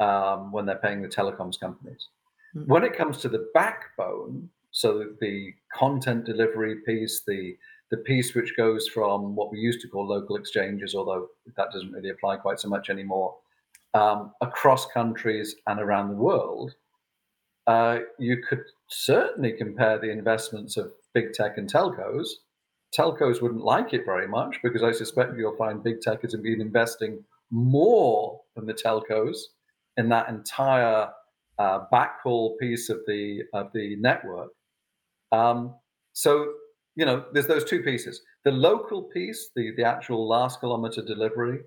um, 0.00 0.52
when 0.52 0.66
they're 0.66 0.76
paying 0.76 1.02
the 1.02 1.08
telecoms 1.08 1.58
companies. 1.58 2.08
Mm-hmm. 2.56 2.70
When 2.70 2.84
it 2.84 2.96
comes 2.96 3.18
to 3.18 3.28
the 3.28 3.48
backbone, 3.54 4.48
so 4.70 5.12
the 5.20 5.52
content 5.74 6.24
delivery 6.24 6.76
piece, 6.87 7.22
the 7.26 7.56
the 7.90 7.98
piece 7.98 8.34
which 8.34 8.56
goes 8.56 8.88
from 8.88 9.37
what 9.37 9.52
we 9.52 9.58
used 9.58 9.80
to 9.80 9.88
call 9.88 10.08
local 10.08 10.37
exchanges, 10.37 10.94
although 10.94 11.28
that 11.56 11.70
doesn't 11.70 11.92
really 11.92 12.08
apply 12.08 12.37
quite 12.37 12.58
so 12.58 12.68
much 12.68 12.90
anymore, 12.90 13.37
um, 13.94 14.33
across 14.40 14.87
countries 14.87 15.54
and 15.66 15.80
around 15.80 16.09
the 16.09 16.16
world, 16.16 16.74
uh, 17.66 18.00
you 18.18 18.42
could 18.48 18.62
certainly 18.88 19.52
compare 19.52 19.98
the 19.98 20.11
investments 20.11 20.76
of 20.76 20.92
big 21.14 21.33
tech 21.33 21.57
and 21.57 21.72
telcos. 21.72 22.28
Telcos 22.96 23.40
wouldn't 23.40 23.64
like 23.64 23.92
it 23.92 24.04
very 24.04 24.28
much 24.28 24.59
because 24.62 24.83
I 24.83 24.92
suspect 24.92 25.37
you'll 25.37 25.57
find 25.57 25.83
big 25.83 26.00
tech 26.00 26.22
has 26.22 26.35
been 26.35 26.61
investing 26.61 27.24
more 27.50 28.40
than 28.54 28.66
the 28.66 28.74
telcos 28.74 29.37
in 29.96 30.09
that 30.11 30.28
entire 30.28 31.09
uh, 31.59 31.80
backhaul 31.92 32.59
piece 32.59 32.90
of 32.90 32.98
the 33.07 33.42
of 33.52 33.70
the 33.72 33.96
network. 33.96 34.50
Um, 35.33 35.74
so 36.12 36.52
you 36.96 37.04
know, 37.04 37.24
there's 37.33 37.48
those 37.48 37.64
two 37.64 37.83
pieces. 37.83 38.22
The 38.44 38.52
local 38.52 39.02
piece, 39.02 39.50
the 39.57 39.72
the 39.76 39.85
actual 39.85 40.28
last 40.28 40.61
kilometer 40.61 41.02
delivery, 41.02 41.61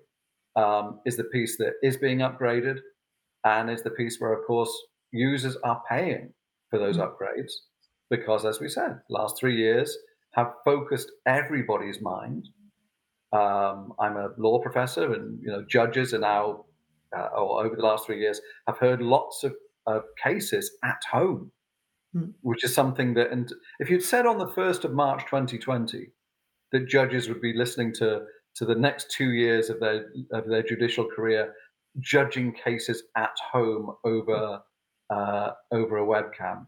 um, 0.58 1.00
is 1.06 1.15
the 1.15 1.24
piece 1.26 1.58
that 1.58 1.74
is 1.82 1.96
being 1.98 2.20
upgraded, 2.20 2.80
and 3.46 3.70
is 3.70 3.84
the 3.84 3.91
piece 3.91 4.20
where, 4.20 4.34
of 4.34 4.46
course, 4.46 4.72
users 5.12 5.56
are 5.63 5.82
paying 5.89 6.34
for 6.70 6.80
those 6.80 6.98
mm-hmm. 6.98 7.08
upgrades 7.08 7.52
because, 8.10 8.46
as 8.46 8.60
we 8.60 8.67
said, 8.67 9.00
last 9.10 9.38
three 9.39 9.56
years 9.56 9.98
have 10.34 10.54
focused 10.65 11.12
everybody's 11.26 12.02
mind. 12.02 12.50
Um, 13.32 13.93
I'm 14.00 14.17
a 14.17 14.30
law 14.38 14.60
professor, 14.60 15.13
and 15.13 15.39
you 15.41 15.50
know, 15.50 15.63
judges 15.70 16.13
are 16.13 16.20
now, 16.20 16.65
uh, 17.17 17.28
or 17.38 17.65
over 17.65 17.76
the 17.76 17.84
last 17.84 18.06
three 18.06 18.20
years, 18.20 18.41
have 18.67 18.78
heard 18.78 19.02
lots 19.02 19.43
of, 19.43 19.54
of 19.86 20.04
cases 20.22 20.72
at 20.84 21.00
home 21.10 21.52
Hmm. 22.13 22.30
which 22.41 22.63
is 22.63 22.74
something 22.74 23.13
that, 23.15 23.32
and 23.32 23.52
if 23.80 23.89
you'd 23.89 24.04
said 24.04 24.26
on 24.26 24.38
the 24.38 24.48
1st 24.48 24.86
of 24.86 24.93
March 24.93 25.26
2020 25.26 26.08
that 26.72 26.88
judges 26.88 27.28
would 27.28 27.41
be 27.41 27.54
listening 27.54 27.93
to, 27.96 28.22
to 28.58 28.65
the 28.65 28.76
next 28.76 29.12
two 29.12 29.32
years 29.32 29.70
of 29.70 29.80
their, 29.80 30.08
of 30.32 30.48
their 30.48 30.63
judicial 30.63 31.06
career, 31.06 31.54
judging 32.00 32.52
cases 32.52 33.04
at 33.15 33.36
home 33.52 33.96
over, 34.04 34.62
uh, 35.10 35.52
over 35.72 35.98
a 36.00 36.06
webcam, 36.06 36.65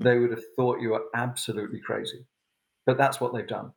they 0.00 0.18
would 0.18 0.30
have 0.30 0.44
thought 0.56 0.80
you 0.80 0.90
were 0.90 1.04
absolutely 1.14 1.80
crazy. 1.80 2.24
But 2.86 2.98
that's 2.98 3.20
what 3.20 3.34
they've 3.34 3.46
done. 3.46 3.72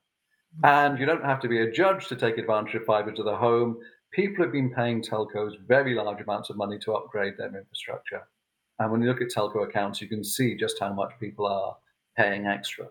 And 0.64 0.98
you 0.98 1.06
don't 1.06 1.24
have 1.24 1.40
to 1.42 1.48
be 1.48 1.62
a 1.62 1.72
judge 1.72 2.08
to 2.08 2.16
take 2.16 2.38
advantage 2.38 2.76
of 2.76 2.86
fiber 2.86 3.12
to 3.12 3.24
the 3.24 3.36
home. 3.36 3.78
People 4.12 4.44
have 4.44 4.54
been 4.54 4.74
paying 4.74 5.02
telcos 5.02 5.54
very 5.68 5.94
large 5.94 6.22
amounts 6.22 6.50
of 6.50 6.58
money 6.58 6.80
to 6.80 6.96
upgrade 6.96 7.36
their 7.38 7.56
infrastructure. 7.56 8.24
And 8.80 8.92
when 8.92 9.02
you 9.02 9.08
look 9.08 9.22
at 9.22 9.30
telco 9.30 9.68
accounts, 9.68 10.02
you 10.02 10.08
can 10.08 10.24
see 10.24 10.56
just 10.56 10.80
how 10.80 10.94
much 10.94 11.12
people 11.20 11.46
are 11.48 11.76
paying 12.16 12.46
extra. 12.46 12.88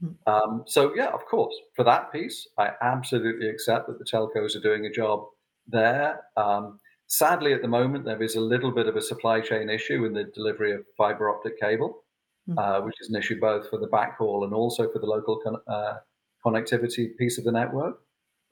Hmm. 0.00 0.32
Um, 0.32 0.64
so, 0.66 0.94
yeah, 0.94 1.08
of 1.08 1.24
course, 1.26 1.54
for 1.74 1.84
that 1.84 2.12
piece, 2.12 2.46
I 2.58 2.70
absolutely 2.82 3.48
accept 3.48 3.88
that 3.88 3.98
the 3.98 4.04
telcos 4.04 4.56
are 4.56 4.60
doing 4.60 4.86
a 4.86 4.92
job 4.92 5.24
there. 5.66 6.20
Um, 6.36 6.78
sadly, 7.06 7.52
at 7.52 7.62
the 7.62 7.68
moment, 7.68 8.04
there 8.04 8.22
is 8.22 8.36
a 8.36 8.40
little 8.40 8.70
bit 8.70 8.86
of 8.86 8.96
a 8.96 9.02
supply 9.02 9.40
chain 9.40 9.68
issue 9.68 10.04
in 10.04 10.12
the 10.12 10.24
delivery 10.24 10.72
of 10.72 10.84
fiber 10.96 11.28
optic 11.30 11.60
cable, 11.60 12.04
mm. 12.48 12.56
uh, 12.58 12.80
which 12.82 12.96
is 13.00 13.08
an 13.10 13.16
issue 13.16 13.40
both 13.40 13.68
for 13.68 13.78
the 13.78 13.88
backhaul 13.88 14.44
and 14.44 14.54
also 14.54 14.90
for 14.92 14.98
the 14.98 15.06
local 15.06 15.40
con- 15.42 15.62
uh, 15.66 15.96
connectivity 16.44 17.16
piece 17.16 17.38
of 17.38 17.44
the 17.44 17.52
network. 17.52 17.96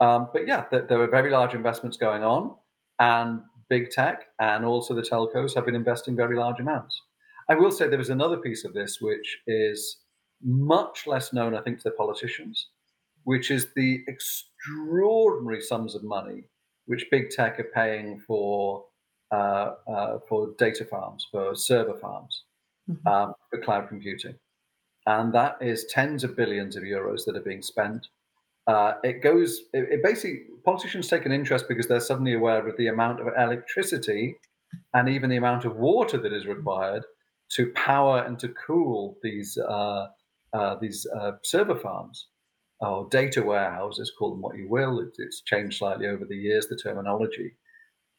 Um, 0.01 0.29
but 0.33 0.47
yeah, 0.47 0.65
th- 0.65 0.85
there 0.89 1.01
are 1.01 1.09
very 1.09 1.31
large 1.31 1.55
investments 1.55 1.97
going 1.97 2.23
on, 2.23 2.55
and 2.99 3.41
big 3.69 3.91
tech 3.91 4.27
and 4.39 4.65
also 4.65 4.95
the 4.95 5.03
telcos 5.03 5.55
have 5.55 5.67
been 5.67 5.75
investing 5.75 6.17
very 6.17 6.37
large 6.37 6.61
amounts. 6.61 7.01
I 7.49 7.55
will 7.55 7.71
say 7.71 7.89
there 7.89 8.01
is 8.01 8.11
another 8.11 8.37
piece 8.37 8.65
of 8.65 8.75
this 8.75 8.99
which 9.01 9.39
is 9.47 9.99
much 10.43 11.07
less 11.07 11.33
known, 11.33 11.55
I 11.55 11.63
think, 11.63 11.79
to 11.79 11.85
the 11.85 11.93
politicians, 11.93 12.69
which 13.25 13.51
is 13.51 13.69
the 13.75 14.05
extraordinary 14.07 15.61
sums 15.61 15.95
of 15.95 16.05
money 16.05 16.45
which 16.87 17.11
big 17.11 17.31
tech 17.31 17.59
are 17.59 17.71
paying 17.75 18.21
for 18.21 18.85
uh, 19.33 19.73
uh, 19.89 20.19
for 20.29 20.55
data 20.57 20.85
farms, 20.85 21.27
for 21.33 21.55
server 21.57 21.99
farms, 21.99 22.45
mm-hmm. 22.89 23.09
um, 23.09 23.35
for 23.51 23.61
cloud 23.61 23.89
computing, 23.89 24.37
and 25.07 25.33
that 25.33 25.57
is 25.61 25.87
tens 25.87 26.23
of 26.23 26.37
billions 26.37 26.77
of 26.77 26.85
euros 26.85 27.25
that 27.25 27.37
are 27.37 27.43
being 27.43 27.61
spent 27.61 28.07
uh, 28.67 28.95
it 29.05 29.23
goes, 29.23 29.63
it, 29.73 29.89
it, 29.91 30.03
basically, 30.03 30.43
politicians 30.65 31.07
take 31.07 31.25
an 31.25 31.33
interest 31.33 31.67
because 31.69 31.87
they're 31.87 32.01
suddenly 32.01 32.35
aware 32.35 32.67
of 32.67 32.77
the 32.77 32.89
amount 32.89 33.21
of 33.21 33.29
electricity 33.39 34.37
and 34.93 35.09
even 35.09 35.31
the 35.31 35.37
amount 35.37 35.65
of 35.65 35.77
water 35.77 36.19
that 36.19 36.33
is 36.33 36.47
required 36.47 37.05
to 37.49 37.71
power 37.73 38.25
and 38.25 38.39
to 38.41 38.49
cool 38.49 39.17
these, 39.23 39.57
uh, 39.57 40.09
uh, 40.53 40.77
these 40.81 41.07
uh, 41.19 41.33
server 41.43 41.77
farms 41.77 42.29
or 42.81 43.09
data 43.11 43.43
warehouses, 43.43 44.13
call 44.19 44.31
them 44.31 44.43
what 44.43 44.57
you 44.57 44.69
will. 44.69 45.01
It, 45.01 45.15
it's 45.19 45.43
changed 45.43 45.79
slightly 45.79 46.07
over 46.07 46.25
the 46.25 46.37
years, 46.37 46.67
the 46.67 46.77
terminology. 46.77 47.57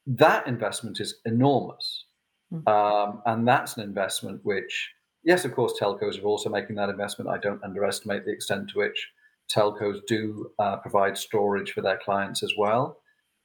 That 0.06 0.48
investment 0.48 1.00
is 1.00 1.16
enormous. 1.26 2.06
Mm-hmm. 2.54 2.68
Um, 2.68 3.22
and 3.26 3.48
that's 3.48 3.78
an 3.78 3.84
investment 3.84 4.40
which, 4.44 4.90
yes, 5.24 5.46
of 5.46 5.54
course, 5.54 5.74
telcos 5.80 6.22
are 6.22 6.26
also 6.26 6.50
making 6.50 6.76
that 6.78 6.90
investment. 6.90 7.30
I 7.30 7.38
don't 7.38 7.64
underestimate 7.64 8.26
the 8.26 8.32
extent 8.32 8.70
to 8.70 8.80
which 8.80 9.10
telcos 9.54 10.00
do 10.08 10.52
uh, 10.60 10.78
provide 10.78 11.18
storage 11.18 11.72
for 11.72 11.82
their 11.82 12.00
clients 12.04 12.44
as 12.44 12.54
well. 12.58 13.00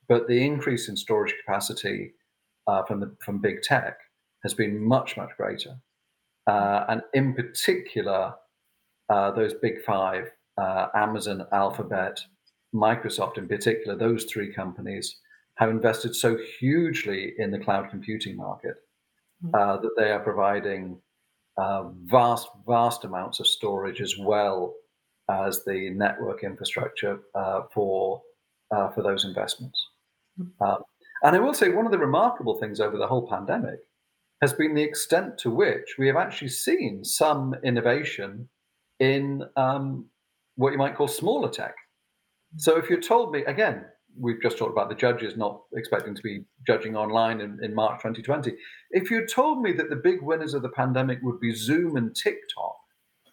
But 0.09 0.29
the 0.29 0.45
increase 0.45 0.89
in 0.89 0.97
storage 0.97 1.35
capacity 1.45 2.15
uh, 2.67 2.85
from 2.85 3.01
the, 3.01 3.15
from 3.25 3.41
big 3.41 3.63
tech 3.63 3.99
has 4.43 4.55
been 4.55 4.79
much 4.83 5.17
much 5.17 5.31
greater, 5.37 5.77
uh, 6.47 6.85
and 6.89 7.03
in 7.15 7.35
particular, 7.35 8.35
uh, 9.09 9.31
those 9.33 9.55
big 9.55 9.83
five: 9.85 10.31
uh, 10.59 10.89
Amazon, 10.95 11.47
Alphabet, 11.53 12.21
Microsoft, 12.75 13.39
in 13.39 13.49
particular, 13.49 13.97
those 13.97 14.25
three 14.25 14.53
companies 14.53 15.17
have 15.57 15.71
invested 15.71 16.15
so 16.15 16.39
hugely 16.59 17.35
in 17.39 17.51
the 17.51 17.59
cloud 17.59 17.91
computing 17.91 18.37
market 18.37 18.77
mm-hmm. 19.45 19.55
uh, 19.55 19.77
that 19.77 19.95
they 19.97 20.11
are 20.11 20.21
providing 20.21 20.99
vast 22.05 22.49
vast 22.67 23.05
amounts 23.05 23.39
of 23.39 23.47
storage 23.47 24.01
as 24.01 24.17
well 24.19 24.75
as 25.31 25.65
the 25.65 25.91
network 25.91 26.43
infrastructure 26.45 27.21
uh, 27.35 27.63
for 27.73 28.23
uh, 28.75 28.89
for 28.91 29.03
those 29.03 29.25
investments. 29.25 29.81
Mm-hmm. 30.41 30.65
Um, 30.65 30.83
and 31.23 31.37
I 31.37 31.39
will 31.39 31.55
say 31.55 31.69
one 31.69 31.87
of 31.87 31.93
the 31.93 31.99
remarkable 31.99 32.59
things 32.59 32.81
over 32.81 32.97
the 32.97 33.07
whole 33.07 33.29
pandemic 33.29 33.79
has 34.41 34.53
been 34.53 34.75
the 34.75 34.83
extent 34.83 35.39
to 35.39 35.51
which 35.51 35.97
we 35.99 36.07
have 36.09 36.17
actually 36.17 36.49
seen 36.49 37.05
some 37.05 37.55
innovation 37.63 38.49
in 39.03 39.43
um, 39.57 40.07
what 40.55 40.73
you 40.73 40.79
might 40.79 40.95
call 40.95 41.09
smaller 41.09 41.51
tech. 41.51 41.75
So 42.57 42.79
if 42.79 42.89
you 42.89 43.01
told 43.01 43.33
me 43.33 43.45
again, 43.47 43.85
we've 44.17 44.41
just 44.41 44.59
talked 44.59 44.71
about 44.71 44.89
the 44.89 44.95
judges 44.95 45.37
not 45.37 45.63
expecting 45.75 46.15
to 46.15 46.23
be 46.23 46.45
judging 46.65 46.95
online 46.97 47.41
in, 47.41 47.59
in 47.65 47.75
March 47.75 48.01
2020. 48.03 48.53
If 48.93 49.11
you 49.11 49.27
told 49.27 49.61
me 49.61 49.73
that 49.73 49.91
the 49.91 49.97
big 49.97 50.23
winners 50.23 50.55
of 50.55 50.63
the 50.63 50.69
pandemic 50.69 51.19
would 51.23 51.41
be 51.41 51.53
Zoom 51.53 51.97
and 51.97 52.15
TikTok, 52.15 52.77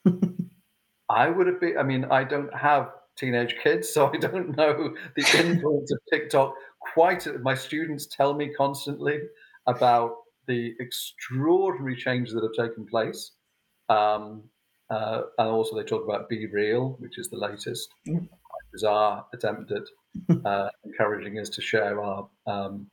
I 1.10 1.30
would 1.30 1.46
have 1.46 1.62
been. 1.62 1.78
I 1.78 1.84
mean, 1.84 2.06
I 2.06 2.24
don't 2.24 2.54
have 2.56 2.90
teenage 3.16 3.56
kids, 3.62 3.90
so 3.90 4.08
I 4.12 4.18
don't 4.18 4.58
know 4.58 4.96
the 5.16 5.22
influence 5.46 5.92
of 5.92 6.00
TikTok 6.12 6.56
quite. 6.80 7.28
My 7.44 7.54
students 7.54 8.08
tell 8.08 8.34
me 8.34 8.52
constantly 8.58 9.20
about 9.68 10.16
the 10.48 10.74
extraordinary 10.80 11.96
changes 11.96 12.34
that 12.34 12.42
have 12.42 12.70
taken 12.70 12.88
place. 12.88 13.34
Um, 13.90 14.44
Uh, 14.90 15.22
and 15.38 15.50
also 15.50 15.76
they 15.76 15.84
talk 15.84 16.04
about 16.04 16.30
Be 16.30 16.48
Real, 16.48 16.96
which 17.00 17.18
is 17.18 17.30
the 17.30 17.38
latest 17.38 17.90
mm. 18.08 18.28
bizarre 18.72 19.26
attempt 19.34 19.72
at 19.72 19.84
uh, 20.46 20.70
encouraging 20.84 21.38
us 21.40 21.50
to 21.50 21.62
share 21.62 22.02
our 22.02 22.28
um, 22.48 22.90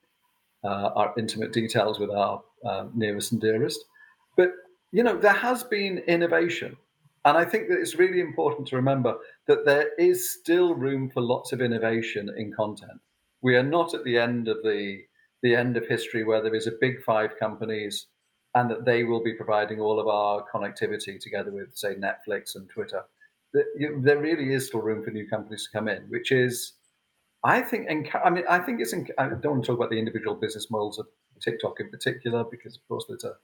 uh, 0.64 0.90
our 0.94 1.14
intimate 1.16 1.52
details 1.52 1.98
with 1.98 2.10
our 2.10 2.42
uh, 2.64 2.86
nearest 2.94 3.32
and 3.32 3.40
dearest. 3.40 3.84
But 4.36 4.50
you 4.92 5.02
know, 5.02 5.16
there 5.16 5.32
has 5.32 5.62
been 5.62 5.98
innovation, 5.98 6.76
and 7.24 7.36
I 7.36 7.44
think 7.44 7.68
that 7.68 7.80
it's 7.80 7.96
really 7.96 8.20
important 8.20 8.68
to 8.68 8.76
remember 8.76 9.16
that 9.46 9.64
there 9.64 9.92
is 9.98 10.30
still 10.30 10.74
room 10.74 11.10
for 11.10 11.22
lots 11.22 11.52
of 11.52 11.62
innovation 11.62 12.30
in 12.36 12.52
content. 12.52 13.00
We 13.42 13.56
are 13.56 13.62
not 13.62 13.94
at 13.94 14.04
the 14.04 14.18
end 14.18 14.48
of 14.48 14.58
the 14.62 15.00
the 15.42 15.54
end 15.54 15.76
of 15.76 15.86
history 15.86 16.24
where 16.24 16.42
there 16.42 16.54
is 16.54 16.66
a 16.66 16.72
big 16.80 17.02
five 17.02 17.38
companies 17.38 18.06
and 18.56 18.70
that 18.70 18.84
they 18.84 19.04
will 19.04 19.22
be 19.22 19.34
providing 19.34 19.78
all 19.78 20.00
of 20.00 20.08
our 20.08 20.44
connectivity 20.52 21.20
together 21.20 21.52
with, 21.52 21.76
say, 21.76 21.94
Netflix 21.94 22.56
and 22.56 22.68
Twitter. 22.68 23.02
There 23.52 24.18
really 24.18 24.52
is 24.52 24.66
still 24.66 24.80
room 24.82 25.04
for 25.04 25.10
new 25.10 25.28
companies 25.28 25.64
to 25.64 25.78
come 25.78 25.88
in, 25.88 26.02
which 26.08 26.32
is 26.32 26.72
I 27.44 27.60
think, 27.60 27.86
I 28.24 28.30
mean, 28.30 28.42
I 28.50 28.58
think 28.58 28.80
it's. 28.80 28.92
I 29.18 29.28
don't 29.28 29.44
want 29.44 29.64
to 29.64 29.66
talk 29.68 29.78
about 29.78 29.90
the 29.90 29.98
individual 29.98 30.34
business 30.34 30.68
models 30.68 30.98
of 30.98 31.06
TikTok 31.40 31.78
in 31.78 31.90
particular 31.90 32.42
because, 32.42 32.74
of 32.74 32.88
course, 32.88 33.04
there's 33.06 33.22
a 33.22 33.34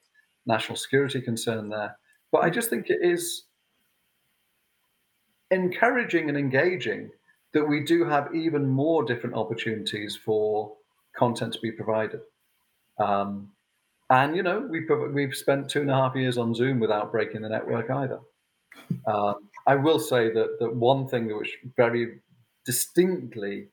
national 0.45 0.77
security 0.77 1.21
concern 1.21 1.69
there. 1.69 1.97
But 2.33 2.43
I 2.43 2.51
just 2.51 2.69
think 2.69 2.91
it 2.91 2.99
is 3.01 3.45
encouraging 5.53 6.31
and 6.31 6.37
engaging 6.37 7.11
that 7.53 7.65
we 7.65 7.85
do 7.85 8.05
have 8.05 8.35
even 8.35 8.67
more 8.67 9.05
different 9.05 9.37
opportunities 9.37 10.17
for 10.17 10.75
content 11.15 11.53
to 11.53 11.61
be 11.61 11.71
provided. 11.71 12.23
Um, 12.99 13.53
and 14.13 14.37
you 14.37 14.43
know, 14.43 14.67
we've 14.69 14.89
we've 15.13 15.35
spent 15.35 15.71
two 15.71 15.81
and 15.81 15.91
a 15.91 15.95
half 15.95 16.15
years 16.15 16.37
on 16.37 16.55
Zoom 16.55 16.79
without 16.79 17.11
breaking 17.11 17.43
the 17.43 17.49
network 17.49 17.91
either. 17.91 18.21
Um, 19.07 19.49
I 19.67 19.75
will 19.75 19.99
say 19.99 20.31
that 20.33 20.59
that 20.61 20.75
one 20.75 21.09
thing 21.09 21.35
which 21.35 21.57
very 21.77 22.21
distinctly 22.67 23.69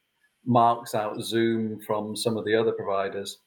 marks 0.45 0.95
out 0.95 1.21
Zoom 1.21 1.80
from 1.86 2.15
some 2.15 2.38
of 2.38 2.45
the 2.45 2.56
other 2.56 2.71
providers 2.71 3.39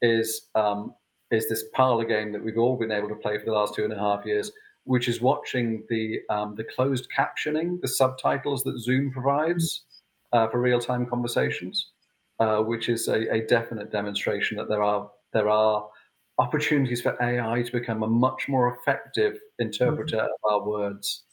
is 0.00 0.48
um, 0.54 0.94
is 1.30 1.48
this 1.48 1.64
parlor 1.74 2.04
game 2.04 2.32
that 2.32 2.42
we've 2.42 2.56
all 2.56 2.78
been 2.78 2.92
able 2.92 3.08
to 3.08 3.14
play 3.14 3.38
for 3.38 3.44
the 3.44 3.52
last 3.52 3.74
two 3.74 3.84
and 3.84 3.92
a 3.92 3.98
half 3.98 4.24
years, 4.24 4.50
which 4.84 5.08
is 5.08 5.20
watching 5.20 5.84
the 5.90 6.20
um, 6.30 6.54
the 6.56 6.64
closed 6.64 7.08
captioning, 7.14 7.80
the 7.82 7.88
subtitles 7.88 8.62
that 8.64 8.78
Zoom 8.78 9.10
provides 9.10 9.84
uh, 10.32 10.48
for 10.48 10.60
real 10.60 10.80
time 10.80 11.04
conversations, 11.04 11.90
uh, 12.38 12.60
which 12.60 12.88
is 12.88 13.08
a, 13.08 13.34
a, 13.34 13.46
definite 13.46 13.92
demonstration 13.92 14.56
that 14.56 14.68
there 14.68 14.82
are 14.82 15.10
there 15.32 15.48
are 15.48 15.88
opportunities 16.38 17.02
for 17.02 17.16
AI 17.20 17.62
to 17.62 17.72
become 17.72 18.02
a 18.02 18.08
much 18.08 18.48
more 18.48 18.76
effective 18.76 19.38
interpreter 19.58 20.16
mm-hmm. 20.16 20.46
of 20.46 20.52
our 20.52 20.68
words. 20.68 21.24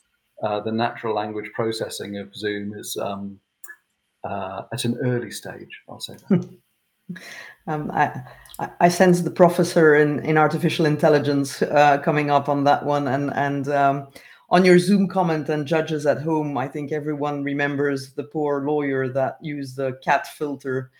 Uh, 0.43 0.59
the 0.59 0.71
natural 0.71 1.15
language 1.15 1.49
processing 1.53 2.17
of 2.17 2.35
Zoom 2.35 2.73
is 2.73 2.97
um, 2.97 3.39
uh, 4.23 4.63
at 4.73 4.83
an 4.85 4.97
early 5.01 5.31
stage. 5.31 5.81
I'll 5.87 5.99
say 5.99 6.15
that. 6.29 6.49
um, 7.67 7.91
I, 7.91 8.21
I 8.79 8.89
sense 8.89 9.21
the 9.21 9.31
professor 9.31 9.95
in, 9.95 10.19
in 10.25 10.37
artificial 10.37 10.85
intelligence 10.85 11.61
uh, 11.61 11.99
coming 11.99 12.29
up 12.29 12.49
on 12.49 12.63
that 12.65 12.85
one, 12.85 13.07
and 13.07 13.31
and 13.33 13.67
um, 13.69 14.07
on 14.49 14.65
your 14.65 14.79
Zoom 14.79 15.07
comment 15.07 15.49
and 15.49 15.67
judges 15.67 16.05
at 16.05 16.21
home. 16.21 16.57
I 16.57 16.67
think 16.67 16.91
everyone 16.91 17.43
remembers 17.43 18.13
the 18.13 18.23
poor 18.23 18.65
lawyer 18.65 19.07
that 19.09 19.37
used 19.41 19.77
the 19.77 19.93
cat 20.03 20.27
filter 20.27 20.91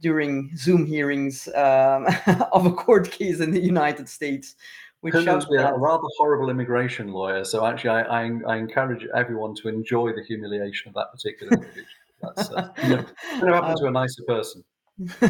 during 0.00 0.50
Zoom 0.56 0.84
hearings 0.86 1.48
um, 1.48 2.06
of 2.52 2.66
a 2.66 2.72
court 2.72 3.10
case 3.10 3.40
in 3.40 3.50
the 3.50 3.60
United 3.60 4.08
States. 4.08 4.54
Which 5.00 5.14
shows 5.14 5.44
to 5.44 5.50
be 5.50 5.56
a 5.56 5.72
rather 5.74 6.02
horrible 6.16 6.50
immigration 6.50 7.08
lawyer. 7.08 7.44
So 7.44 7.64
actually, 7.64 7.90
I, 7.90 8.24
I, 8.24 8.30
I 8.48 8.56
encourage 8.56 9.06
everyone 9.14 9.54
to 9.56 9.68
enjoy 9.68 10.12
the 10.12 10.24
humiliation 10.26 10.88
of 10.88 10.94
that 10.94 11.12
particular 11.12 11.52
individual. 11.52 11.86
That's 12.22 12.50
uh, 12.50 12.68
you 12.82 12.88
know, 12.88 13.06
going 13.40 13.46
to 13.46 13.52
happen 13.52 13.70
um, 13.70 13.76
to 13.76 13.86
a 13.86 13.90
nicer 13.90 14.22
person. 14.26 14.64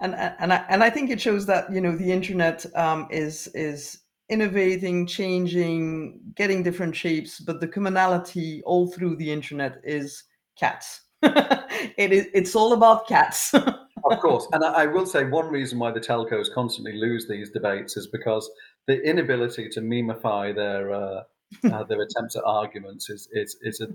and 0.00 0.14
and 0.14 0.52
I, 0.52 0.64
and 0.68 0.82
I 0.82 0.90
think 0.90 1.10
it 1.10 1.20
shows 1.20 1.46
that 1.46 1.72
you 1.72 1.80
know 1.80 1.96
the 1.96 2.10
internet 2.10 2.66
um, 2.74 3.06
is 3.10 3.46
is 3.54 4.00
innovating, 4.28 5.06
changing, 5.06 6.20
getting 6.34 6.62
different 6.62 6.94
shapes, 6.94 7.40
but 7.40 7.60
the 7.60 7.68
commonality 7.68 8.62
all 8.64 8.90
through 8.90 9.16
the 9.16 9.32
internet 9.32 9.80
is 9.84 10.24
cats. 10.58 11.02
it 11.96 12.12
is 12.12 12.26
it's 12.32 12.54
all 12.54 12.72
about 12.72 13.08
cats. 13.08 13.52
of 13.54 14.20
course, 14.20 14.46
and 14.52 14.64
I, 14.64 14.82
I, 14.82 14.86
will 14.86 15.06
say 15.06 15.24
one 15.24 15.48
reason 15.48 15.78
why 15.78 15.90
the 15.90 16.00
telcos 16.00 16.52
constantly 16.52 16.92
lose 16.92 17.26
these 17.26 17.50
debates 17.50 17.96
is 17.96 18.06
because 18.06 18.48
the 18.86 19.02
inability 19.02 19.68
to 19.70 19.80
memify 19.80 20.52
their 20.52 20.92
uh, 20.92 21.22
uh, 21.72 21.84
their 21.84 22.02
attempts 22.02 22.36
at 22.36 22.44
arguments 22.44 23.10
is 23.10 23.28
is 23.32 23.56
is 23.62 23.80
a 23.80 23.88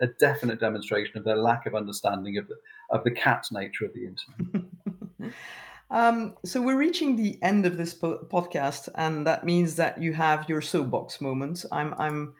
a 0.00 0.08
definite 0.18 0.60
demonstration 0.60 1.16
of 1.18 1.24
their 1.24 1.36
lack 1.36 1.66
of 1.66 1.74
understanding 1.74 2.38
of 2.38 2.48
the 2.48 2.56
of 2.90 3.04
the 3.04 3.10
cat's 3.10 3.52
nature 3.52 3.84
of 3.84 3.92
the 3.94 4.06
internet. 4.06 5.32
um, 5.90 6.34
so 6.44 6.60
we're 6.60 6.76
reaching 6.76 7.16
the 7.16 7.38
end 7.42 7.66
of 7.66 7.76
this 7.76 7.94
po- 7.94 8.26
podcast, 8.30 8.88
and 8.96 9.26
that 9.26 9.44
means 9.44 9.76
that 9.76 10.00
you 10.02 10.12
have 10.12 10.48
your 10.48 10.60
soapbox 10.60 11.20
moment. 11.20 11.64
I'm 11.72 11.94
I'm 11.98 12.34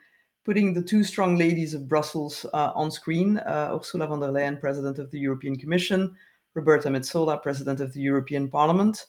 putting 0.45 0.73
the 0.73 0.81
two 0.81 1.03
strong 1.03 1.37
ladies 1.37 1.73
of 1.73 1.87
Brussels 1.87 2.45
uh, 2.53 2.71
on 2.75 2.91
screen: 2.91 3.37
uh, 3.39 3.71
Ursula 3.73 4.07
von 4.07 4.19
der 4.19 4.31
Leyen, 4.31 4.59
President 4.59 4.99
of 4.99 5.11
the 5.11 5.19
European 5.19 5.55
Commission, 5.55 6.15
Roberta 6.53 6.89
Metsola, 6.89 7.41
President 7.41 7.79
of 7.79 7.93
the 7.93 8.01
European 8.01 8.49
Parliament. 8.49 9.05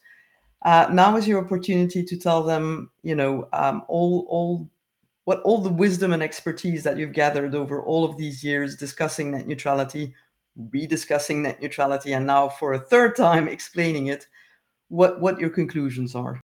Uh, 0.64 0.88
now 0.92 1.16
is 1.16 1.26
your 1.26 1.44
opportunity 1.44 2.04
to 2.04 2.16
tell 2.16 2.42
them, 2.42 2.90
you 3.02 3.14
know, 3.14 3.48
um, 3.52 3.82
all 3.88 4.26
all 4.28 4.68
what 5.24 5.40
all 5.42 5.60
the 5.60 5.68
wisdom 5.68 6.12
and 6.12 6.22
expertise 6.22 6.82
that 6.82 6.96
you've 6.96 7.12
gathered 7.12 7.54
over 7.54 7.82
all 7.82 8.04
of 8.04 8.16
these 8.16 8.42
years 8.42 8.76
discussing 8.76 9.30
net 9.30 9.46
neutrality, 9.46 10.14
rediscussing 10.70 11.36
net 11.36 11.60
neutrality, 11.60 12.12
and 12.12 12.26
now 12.26 12.48
for 12.48 12.74
a 12.74 12.78
third 12.78 13.16
time 13.16 13.48
explaining 13.48 14.08
it, 14.08 14.26
what, 14.88 15.20
what 15.20 15.38
your 15.38 15.50
conclusions 15.50 16.14
are. 16.14 16.40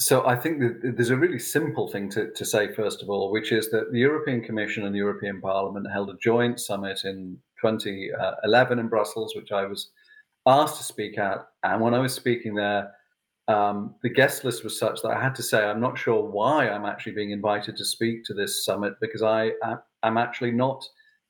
So 0.00 0.24
I 0.24 0.36
think 0.36 0.60
that 0.60 0.94
there's 0.96 1.10
a 1.10 1.16
really 1.16 1.40
simple 1.40 1.88
thing 1.88 2.08
to, 2.10 2.30
to 2.30 2.44
say, 2.44 2.72
first 2.72 3.02
of 3.02 3.10
all, 3.10 3.32
which 3.32 3.50
is 3.50 3.68
that 3.70 3.90
the 3.90 3.98
European 3.98 4.42
Commission 4.42 4.84
and 4.84 4.94
the 4.94 4.98
European 5.00 5.40
Parliament 5.40 5.90
held 5.92 6.10
a 6.10 6.16
joint 6.22 6.60
summit 6.60 7.00
in 7.04 7.36
2011 7.60 8.78
in 8.78 8.88
Brussels, 8.88 9.34
which 9.34 9.50
I 9.50 9.64
was 9.64 9.90
asked 10.46 10.76
to 10.78 10.84
speak 10.84 11.18
at. 11.18 11.48
And 11.64 11.80
when 11.80 11.94
I 11.94 11.98
was 11.98 12.14
speaking 12.14 12.54
there, 12.54 12.92
um, 13.48 13.96
the 14.02 14.10
guest 14.10 14.44
list 14.44 14.62
was 14.62 14.78
such 14.78 15.02
that 15.02 15.10
I 15.10 15.20
had 15.20 15.34
to 15.34 15.42
say 15.42 15.64
I'm 15.64 15.80
not 15.80 15.98
sure 15.98 16.22
why 16.22 16.68
I'm 16.68 16.84
actually 16.84 17.12
being 17.12 17.30
invited 17.32 17.76
to 17.76 17.84
speak 17.84 18.24
to 18.24 18.34
this 18.34 18.64
summit 18.64 18.94
because 19.00 19.22
I 19.22 19.52
am 20.04 20.16
actually 20.16 20.52
not 20.52 20.84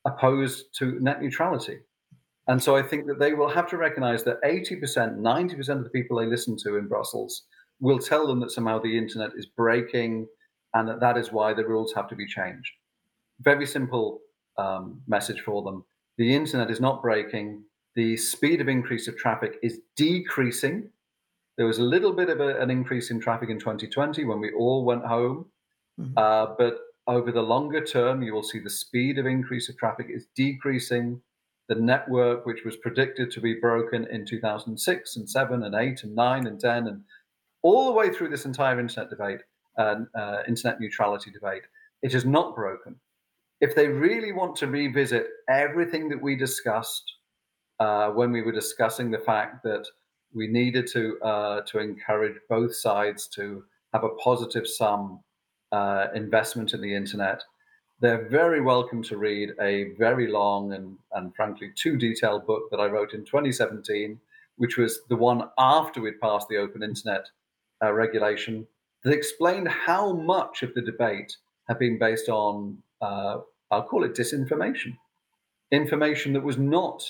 opposed 0.05 0.77
to 0.79 0.99
net 1.01 1.23
neutrality. 1.23 1.79
And 2.49 2.63
so 2.63 2.77
I 2.77 2.83
think 2.83 3.07
that 3.07 3.19
they 3.19 3.35
will 3.35 3.49
have 3.49 3.69
to 3.69 3.77
recognize 3.77 4.25
that 4.25 4.43
80%, 4.43 5.19
90% 5.19 5.69
of 5.69 5.85
the 5.85 5.91
people 5.91 6.19
they 6.19 6.27
listen 6.27 6.57
to 6.65 6.77
in 6.77 6.89
Brussels 6.89 7.45
will 7.81 7.99
tell 7.99 8.27
them 8.27 8.41
that 8.41 8.51
somehow 8.51 8.79
the 8.81 8.97
internet 8.97 9.31
is 9.37 9.47
breaking 9.47 10.27
and 10.75 10.89
that 10.89 11.01
that 11.01 11.17
is 11.17 11.33
why 11.33 11.55
the 11.55 11.67
rules 11.67 11.93
have 11.95 12.09
to 12.09 12.17
be 12.17 12.27
changed. 12.27 12.73
Very 13.41 13.67
simple 13.67 14.21
um, 14.57 15.01
message 15.07 15.41
for 15.41 15.63
them. 15.63 15.85
The 16.17 16.35
internet 16.35 16.71
is 16.71 16.81
not 16.81 17.03
breaking. 17.03 17.63
The 17.95 18.17
speed 18.17 18.61
of 18.61 18.69
increase 18.69 19.09
of 19.09 19.17
traffic 19.17 19.59
is 19.63 19.81
decreasing 19.97 20.91
there 21.59 21.67
was 21.67 21.79
a 21.79 21.83
little 21.83 22.13
bit 22.13 22.31
of 22.31 22.41
a, 22.41 22.61
an 22.61 22.71
increase 22.71 23.11
in 23.11 23.21
traffic 23.21 23.51
in 23.51 23.59
2020 23.59 24.25
when 24.25 24.41
we 24.41 24.53
all 24.53 24.85
went 24.85 25.05
home. 25.05 25.47
Mm-hmm. 26.01 26.17
Uh, 26.17 26.55
but 26.57 26.79
over 27.09 27.33
the 27.33 27.43
longer 27.43 27.85
term, 27.85 28.23
you 28.23 28.33
will 28.33 28.45
see 28.45 28.61
the 28.61 28.71
speed 28.71 29.19
of 29.19 29.27
increase 29.27 29.69
of 29.69 29.77
traffic 29.77 30.07
is 30.09 30.29
decreasing. 30.37 31.21
The 31.69 31.75
network, 31.75 32.47
which 32.47 32.65
was 32.65 32.77
predicted 32.77 33.33
to 33.33 33.41
be 33.41 33.55
broken 33.55 34.07
in 34.07 34.25
2006 34.25 35.17
and 35.17 35.29
7 35.29 35.65
and 35.65 35.75
8 35.75 36.05
and 36.05 36.15
9 36.15 36.47
and 36.47 36.61
10, 36.61 36.87
and 36.87 37.03
all 37.63 37.87
the 37.87 37.93
way 37.93 38.11
through 38.11 38.29
this 38.29 38.45
entire 38.45 38.79
internet 38.79 39.11
debate, 39.11 39.41
uh, 39.79 39.97
uh, 40.15 40.43
internet 40.47 40.81
neutrality 40.81 41.31
debate, 41.31 41.63
it 42.03 42.15
is 42.15 42.25
not 42.25 42.55
broken. 42.55 42.97
If 43.61 43.75
they 43.75 43.89
really 43.89 44.33
want 44.33 44.57
to 44.57 44.69
revisit 44.69 45.27
everything 45.49 46.09
that 46.11 46.23
we 46.23 46.37
discussed 46.37 47.13
uh, 47.81 48.11
when 48.11 48.33
we 48.33 48.43
were 48.43 48.53
discussing 48.53 49.11
the 49.11 49.19
fact 49.19 49.63
that 49.65 49.87
we 50.35 50.47
needed 50.47 50.87
to 50.89 51.19
uh, 51.21 51.61
to 51.63 51.79
encourage 51.79 52.37
both 52.49 52.75
sides 52.75 53.27
to 53.29 53.65
have 53.93 54.05
a 54.05 54.15
positive 54.23 54.67
sum 54.67 55.21
uh, 55.73 56.07
investment 56.15 56.75
in 56.75 56.81
the 56.81 56.95
internet. 56.95 57.43
They're 58.01 58.29
very 58.29 58.61
welcome 58.61 59.03
to 59.05 59.17
read 59.17 59.55
a 59.61 59.91
very 59.99 60.29
long 60.29 60.73
and, 60.73 60.97
and 61.15 61.35
frankly 61.35 61.73
too 61.75 61.97
detailed 61.97 62.47
book 62.47 62.71
that 62.71 62.79
I 62.79 62.87
wrote 62.87 63.13
in 63.13 63.25
2017, 63.25 64.21
which 64.57 64.77
was 64.77 65.01
the 65.09 65.17
one 65.17 65.49
after 65.59 66.01
we'd 66.01 66.21
passed 66.21 66.47
the 66.49 66.59
open 66.59 66.83
internet 66.83 67.27
uh, 67.83 67.93
regulation 67.93 68.67
that 69.05 69.13
explained 69.13 69.69
how 69.69 70.13
much 70.13 70.63
of 70.63 70.75
the 70.75 70.83
debate 70.83 71.37
had 71.69 71.79
been 71.79 71.99
based 71.99 72.29
on, 72.29 72.79
uh, 73.01 73.39
I'll 73.71 73.85
call 73.85 74.05
it 74.05 74.15
disinformation, 74.15 74.97
information 75.71 76.33
that 76.33 76.43
was 76.43 76.59
not 76.59 77.03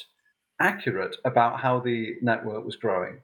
accurate 0.61 1.17
about 1.25 1.61
how 1.61 1.81
the 1.81 2.17
network 2.21 2.65
was 2.65 2.77
growing. 2.77 3.21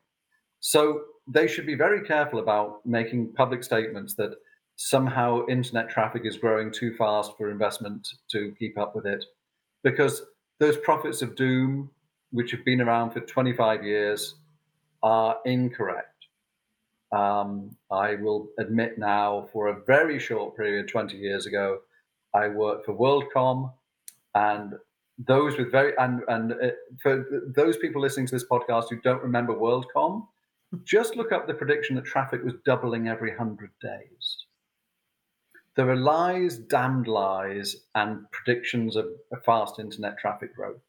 So 0.61 1.02
they 1.26 1.46
should 1.46 1.66
be 1.66 1.74
very 1.74 2.02
careful 2.02 2.38
about 2.38 2.85
making 2.87 3.33
public 3.35 3.64
statements 3.64 4.14
that 4.14 4.37
somehow 4.76 5.46
internet 5.46 5.90
traffic 5.90 6.22
is 6.24 6.37
growing 6.37 6.70
too 6.72 6.94
fast 6.96 7.37
for 7.37 7.50
investment 7.50 8.09
to 8.30 8.54
keep 8.59 8.78
up 8.78 8.94
with 8.94 9.07
it. 9.07 9.24
Because 9.83 10.22
those 10.61 10.76
prophets 10.78 11.22
of 11.22 11.37
doom, 11.37 11.90
which 12.30 12.50
have 12.50 12.64
been 12.64 12.80
around 12.80 13.11
for 13.11 13.20
25 13.20 13.85
years, 13.85 14.37
are 15.02 15.37
incorrect. 15.44 16.13
Um, 17.14 17.77
I 17.92 18.16
will 18.16 18.48
admit 18.59 18.98
now, 18.98 19.48
for 19.53 19.68
a 19.68 19.81
very 19.87 20.18
short 20.18 20.57
period, 20.57 20.88
20 20.88 21.16
years 21.16 21.46
ago, 21.46 21.79
I 22.35 22.48
worked 22.48 22.87
for 22.87 22.94
WorldCom, 22.94 23.72
and 24.35 24.74
those 25.16 25.57
with 25.57 25.70
very 25.70 25.92
and 25.96 26.22
and 26.27 26.53
uh, 26.53 26.70
for 27.00 27.24
those 27.55 27.77
people 27.77 28.03
listening 28.03 28.27
to 28.27 28.35
this 28.35 28.46
podcast 28.50 28.87
who 28.90 29.00
don't 29.00 29.22
remember 29.22 29.55
WorldCom, 29.55 30.27
just 30.83 31.14
look 31.14 31.31
up 31.31 31.46
the 31.46 31.55
prediction 31.55 31.94
that 31.94 32.05
traffic 32.05 32.42
was 32.42 32.55
doubling 32.64 33.07
every 33.07 33.33
hundred 33.37 33.70
days. 33.81 34.37
There 35.77 35.88
are 35.88 35.96
lies, 35.96 36.59
damned 36.59 37.07
lies, 37.07 37.77
and 37.94 38.29
predictions 38.33 38.96
of 38.96 39.07
fast 39.46 39.79
internet 39.79 40.18
traffic 40.18 40.57
growth. 40.57 40.83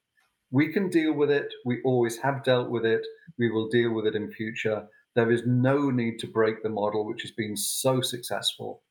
We 0.50 0.74
can 0.74 0.90
deal 0.90 1.14
with 1.14 1.30
it. 1.30 1.54
We 1.66 1.82
always 1.84 2.18
have 2.18 2.44
dealt 2.44 2.70
with 2.72 2.86
it. 2.86 3.06
We 3.38 3.52
will 3.52 3.70
deal 3.70 3.94
with 3.94 4.08
it 4.08 4.16
in 4.16 4.32
future. 4.32 4.88
There 5.16 5.32
is 5.32 5.44
no 5.46 5.90
need 5.90 6.20
to 6.20 6.28
break 6.28 6.62
the 6.62 6.70
model, 6.70 7.06
which 7.06 7.22
has 7.22 7.32
been 7.32 7.56
so 7.56 8.02
successful 8.02 8.82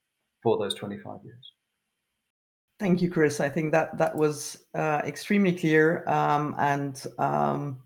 for 0.43 0.59
those 0.59 0.75
25 0.75 1.21
years. 1.25 1.53
Thank 2.81 3.03
you, 3.03 3.11
Chris. 3.11 3.41
I 3.41 3.49
think 3.49 3.73
that 3.73 3.97
that 3.99 4.17
was 4.17 4.65
uh, 4.75 5.01
extremely 5.05 5.53
clear. 5.53 6.09
Um, 6.09 6.57
and 6.59 7.03
um, 7.19 7.79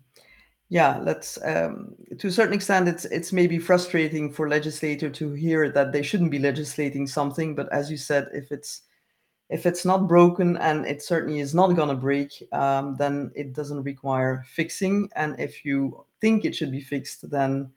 yeah, 0.69 0.99
let's 1.01 1.37
um, 1.43 1.95
to 2.17 2.27
a 2.27 2.31
certain 2.31 2.53
extent, 2.53 2.87
it's 2.87 3.05
it's 3.05 3.31
maybe 3.31 3.59
frustrating 3.59 4.31
for 4.31 4.49
legislator 4.49 5.09
to 5.09 5.33
hear 5.33 5.71
that 5.71 5.91
they 5.91 6.01
shouldn't 6.01 6.31
be 6.31 6.39
legislating 6.39 7.07
something. 7.07 7.55
But 7.55 7.71
as 7.71 7.91
you 7.91 7.97
said, 7.97 8.29
if 8.33 8.51
it's 8.51 8.83
if 9.49 9.65
it's 9.65 9.83
not 9.83 10.07
broken 10.07 10.57
and 10.57 10.85
it 10.85 11.01
certainly 11.01 11.39
is 11.39 11.55
not 11.55 11.75
going 11.75 11.89
to 11.89 11.95
break, 11.95 12.31
um, 12.51 12.95
then 12.97 13.31
it 13.35 13.53
doesn't 13.53 13.83
require 13.83 14.43
fixing. 14.47 15.09
And 15.15 15.39
if 15.39 15.65
you 15.65 16.05
think 16.21 16.45
it 16.45 16.55
should 16.55 16.71
be 16.71 16.81
fixed, 16.81 17.29
then 17.29 17.71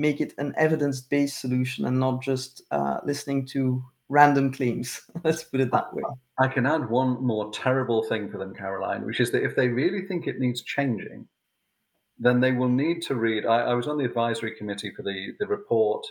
make 0.00 0.20
it 0.20 0.32
an 0.38 0.54
evidence-based 0.56 1.38
solution 1.38 1.84
and 1.84 2.00
not 2.00 2.22
just 2.22 2.62
uh, 2.70 2.98
listening 3.04 3.46
to 3.46 3.84
random 4.08 4.50
claims. 4.52 5.02
Let's 5.24 5.44
put 5.44 5.60
it 5.60 5.70
that 5.72 5.94
way. 5.94 6.02
I 6.38 6.48
can 6.48 6.66
add 6.66 6.88
one 6.88 7.22
more 7.22 7.52
terrible 7.52 8.02
thing 8.04 8.30
for 8.30 8.38
them, 8.38 8.54
Caroline, 8.54 9.04
which 9.04 9.20
is 9.20 9.30
that 9.32 9.44
if 9.44 9.54
they 9.54 9.68
really 9.68 10.02
think 10.06 10.26
it 10.26 10.40
needs 10.40 10.62
changing, 10.62 11.28
then 12.18 12.40
they 12.40 12.52
will 12.52 12.68
need 12.68 13.02
to 13.02 13.14
read. 13.14 13.44
I, 13.44 13.60
I 13.60 13.74
was 13.74 13.86
on 13.86 13.98
the 13.98 14.04
advisory 14.04 14.54
committee 14.56 14.92
for 14.96 15.02
the, 15.02 15.34
the 15.38 15.46
report 15.46 16.04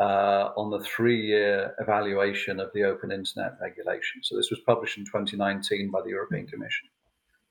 uh, 0.00 0.50
on 0.56 0.70
the 0.70 0.80
three 0.80 1.20
year 1.20 1.74
evaluation 1.80 2.60
of 2.60 2.70
the 2.72 2.84
open 2.84 3.10
internet 3.10 3.54
regulation. 3.60 4.22
So 4.22 4.36
this 4.36 4.50
was 4.50 4.60
published 4.60 4.96
in 4.96 5.04
2019 5.04 5.90
by 5.90 6.02
the 6.02 6.10
European 6.10 6.46
Commission. 6.46 6.88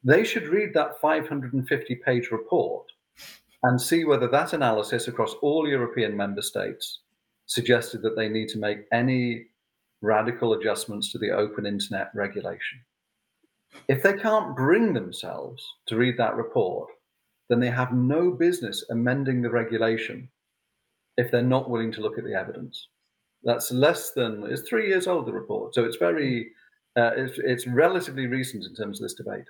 They 0.04 0.24
should 0.24 0.48
read 0.48 0.74
that 0.74 1.02
550 1.02 1.96
page 2.06 2.32
report 2.32 2.88
and 3.64 3.82
see 3.82 4.06
whether 4.06 4.28
that 4.28 4.54
analysis 4.54 5.08
across 5.08 5.34
all 5.42 5.68
European 5.68 6.16
member 6.16 6.42
states 6.42 7.02
suggested 7.46 8.02
that 8.02 8.16
they 8.16 8.30
need 8.30 8.50
to 8.50 8.60
make 8.60 8.80
any 8.92 9.46
radical 10.02 10.54
adjustments 10.54 11.12
to 11.12 11.18
the 11.18 11.32
open 11.32 11.66
internet 11.66 12.12
regulation. 12.14 12.80
If 13.88 14.04
they 14.04 14.14
can't 14.14 14.56
bring 14.56 14.94
themselves 14.94 15.66
to 15.88 15.98
read 15.98 16.18
that 16.18 16.36
report, 16.36 16.90
then 17.50 17.60
they 17.60 17.70
have 17.70 17.94
no 17.94 18.32
business 18.32 18.84
amending 18.90 19.42
the 19.42 19.50
regulation 19.50 20.30
if 21.18 21.32
they're 21.32 21.42
not 21.42 21.70
willing 21.70 21.92
to 21.94 22.02
look 22.02 22.18
at 22.18 22.26
the 22.26 22.34
evidence. 22.34 22.88
That's 23.44 23.72
less 23.72 24.12
than 24.12 24.44
it's 24.48 24.68
three 24.68 24.88
years 24.88 25.08
old. 25.08 25.26
The 25.26 25.32
report, 25.32 25.74
so 25.74 25.84
it's 25.86 25.98
very 25.98 26.52
uh, 26.98 27.12
it's, 27.16 27.40
it's 27.40 27.68
relatively 27.68 28.28
recent 28.28 28.66
in 28.66 28.76
terms 28.76 29.00
of 29.00 29.06
this 29.06 29.14
debate. 29.14 29.46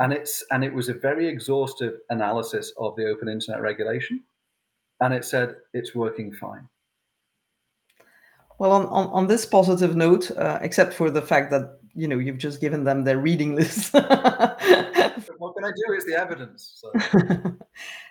And 0.00 0.12
it's 0.12 0.44
and 0.50 0.64
it 0.64 0.72
was 0.72 0.88
a 0.88 0.94
very 0.94 1.26
exhaustive 1.26 2.00
analysis 2.10 2.72
of 2.78 2.96
the 2.96 3.08
open 3.08 3.28
internet 3.28 3.60
regulation, 3.60 4.22
and 5.00 5.14
it 5.14 5.24
said 5.24 5.56
it's 5.72 5.94
working 5.94 6.32
fine. 6.32 6.68
Well, 8.58 8.70
on, 8.72 8.86
on, 8.86 9.06
on 9.08 9.26
this 9.26 9.44
positive 9.44 9.96
note, 9.96 10.30
uh, 10.30 10.58
except 10.62 10.94
for 10.94 11.10
the 11.10 11.22
fact 11.22 11.50
that 11.50 11.78
you 11.94 12.08
know 12.08 12.18
you've 12.18 12.38
just 12.38 12.60
given 12.60 12.84
them 12.84 13.04
their 13.04 13.18
reading 13.18 13.54
list. 13.56 13.92
what 13.94 15.54
can 15.54 15.64
I 15.64 15.70
do? 15.70 15.92
Is 15.94 16.04
the 16.06 16.16
evidence. 16.18 16.80
So. 16.80 16.92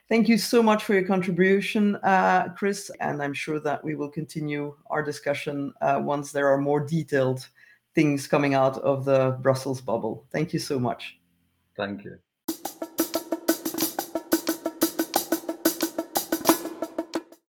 Thank 0.10 0.28
you 0.28 0.38
so 0.38 0.62
much 0.62 0.84
for 0.84 0.94
your 0.94 1.04
contribution, 1.04 1.96
uh, 2.04 2.50
Chris, 2.58 2.92
and 3.00 3.24
I'm 3.24 3.34
sure 3.34 3.60
that 3.62 3.84
we 3.84 3.96
will 3.96 4.10
continue 4.10 4.76
our 4.90 5.02
discussion 5.02 5.74
uh, 5.82 6.02
once 6.04 6.32
there 6.32 6.50
are 6.50 6.58
more 6.58 6.82
detailed 6.82 7.48
things 7.96 8.28
coming 8.28 8.54
out 8.54 8.78
of 8.80 9.06
the 9.06 9.38
Brussels 9.42 9.80
bubble. 9.80 10.26
Thank 10.32 10.52
you 10.52 10.60
so 10.60 10.78
much. 10.78 11.18
Thank 11.78 12.06
you. 12.06 12.18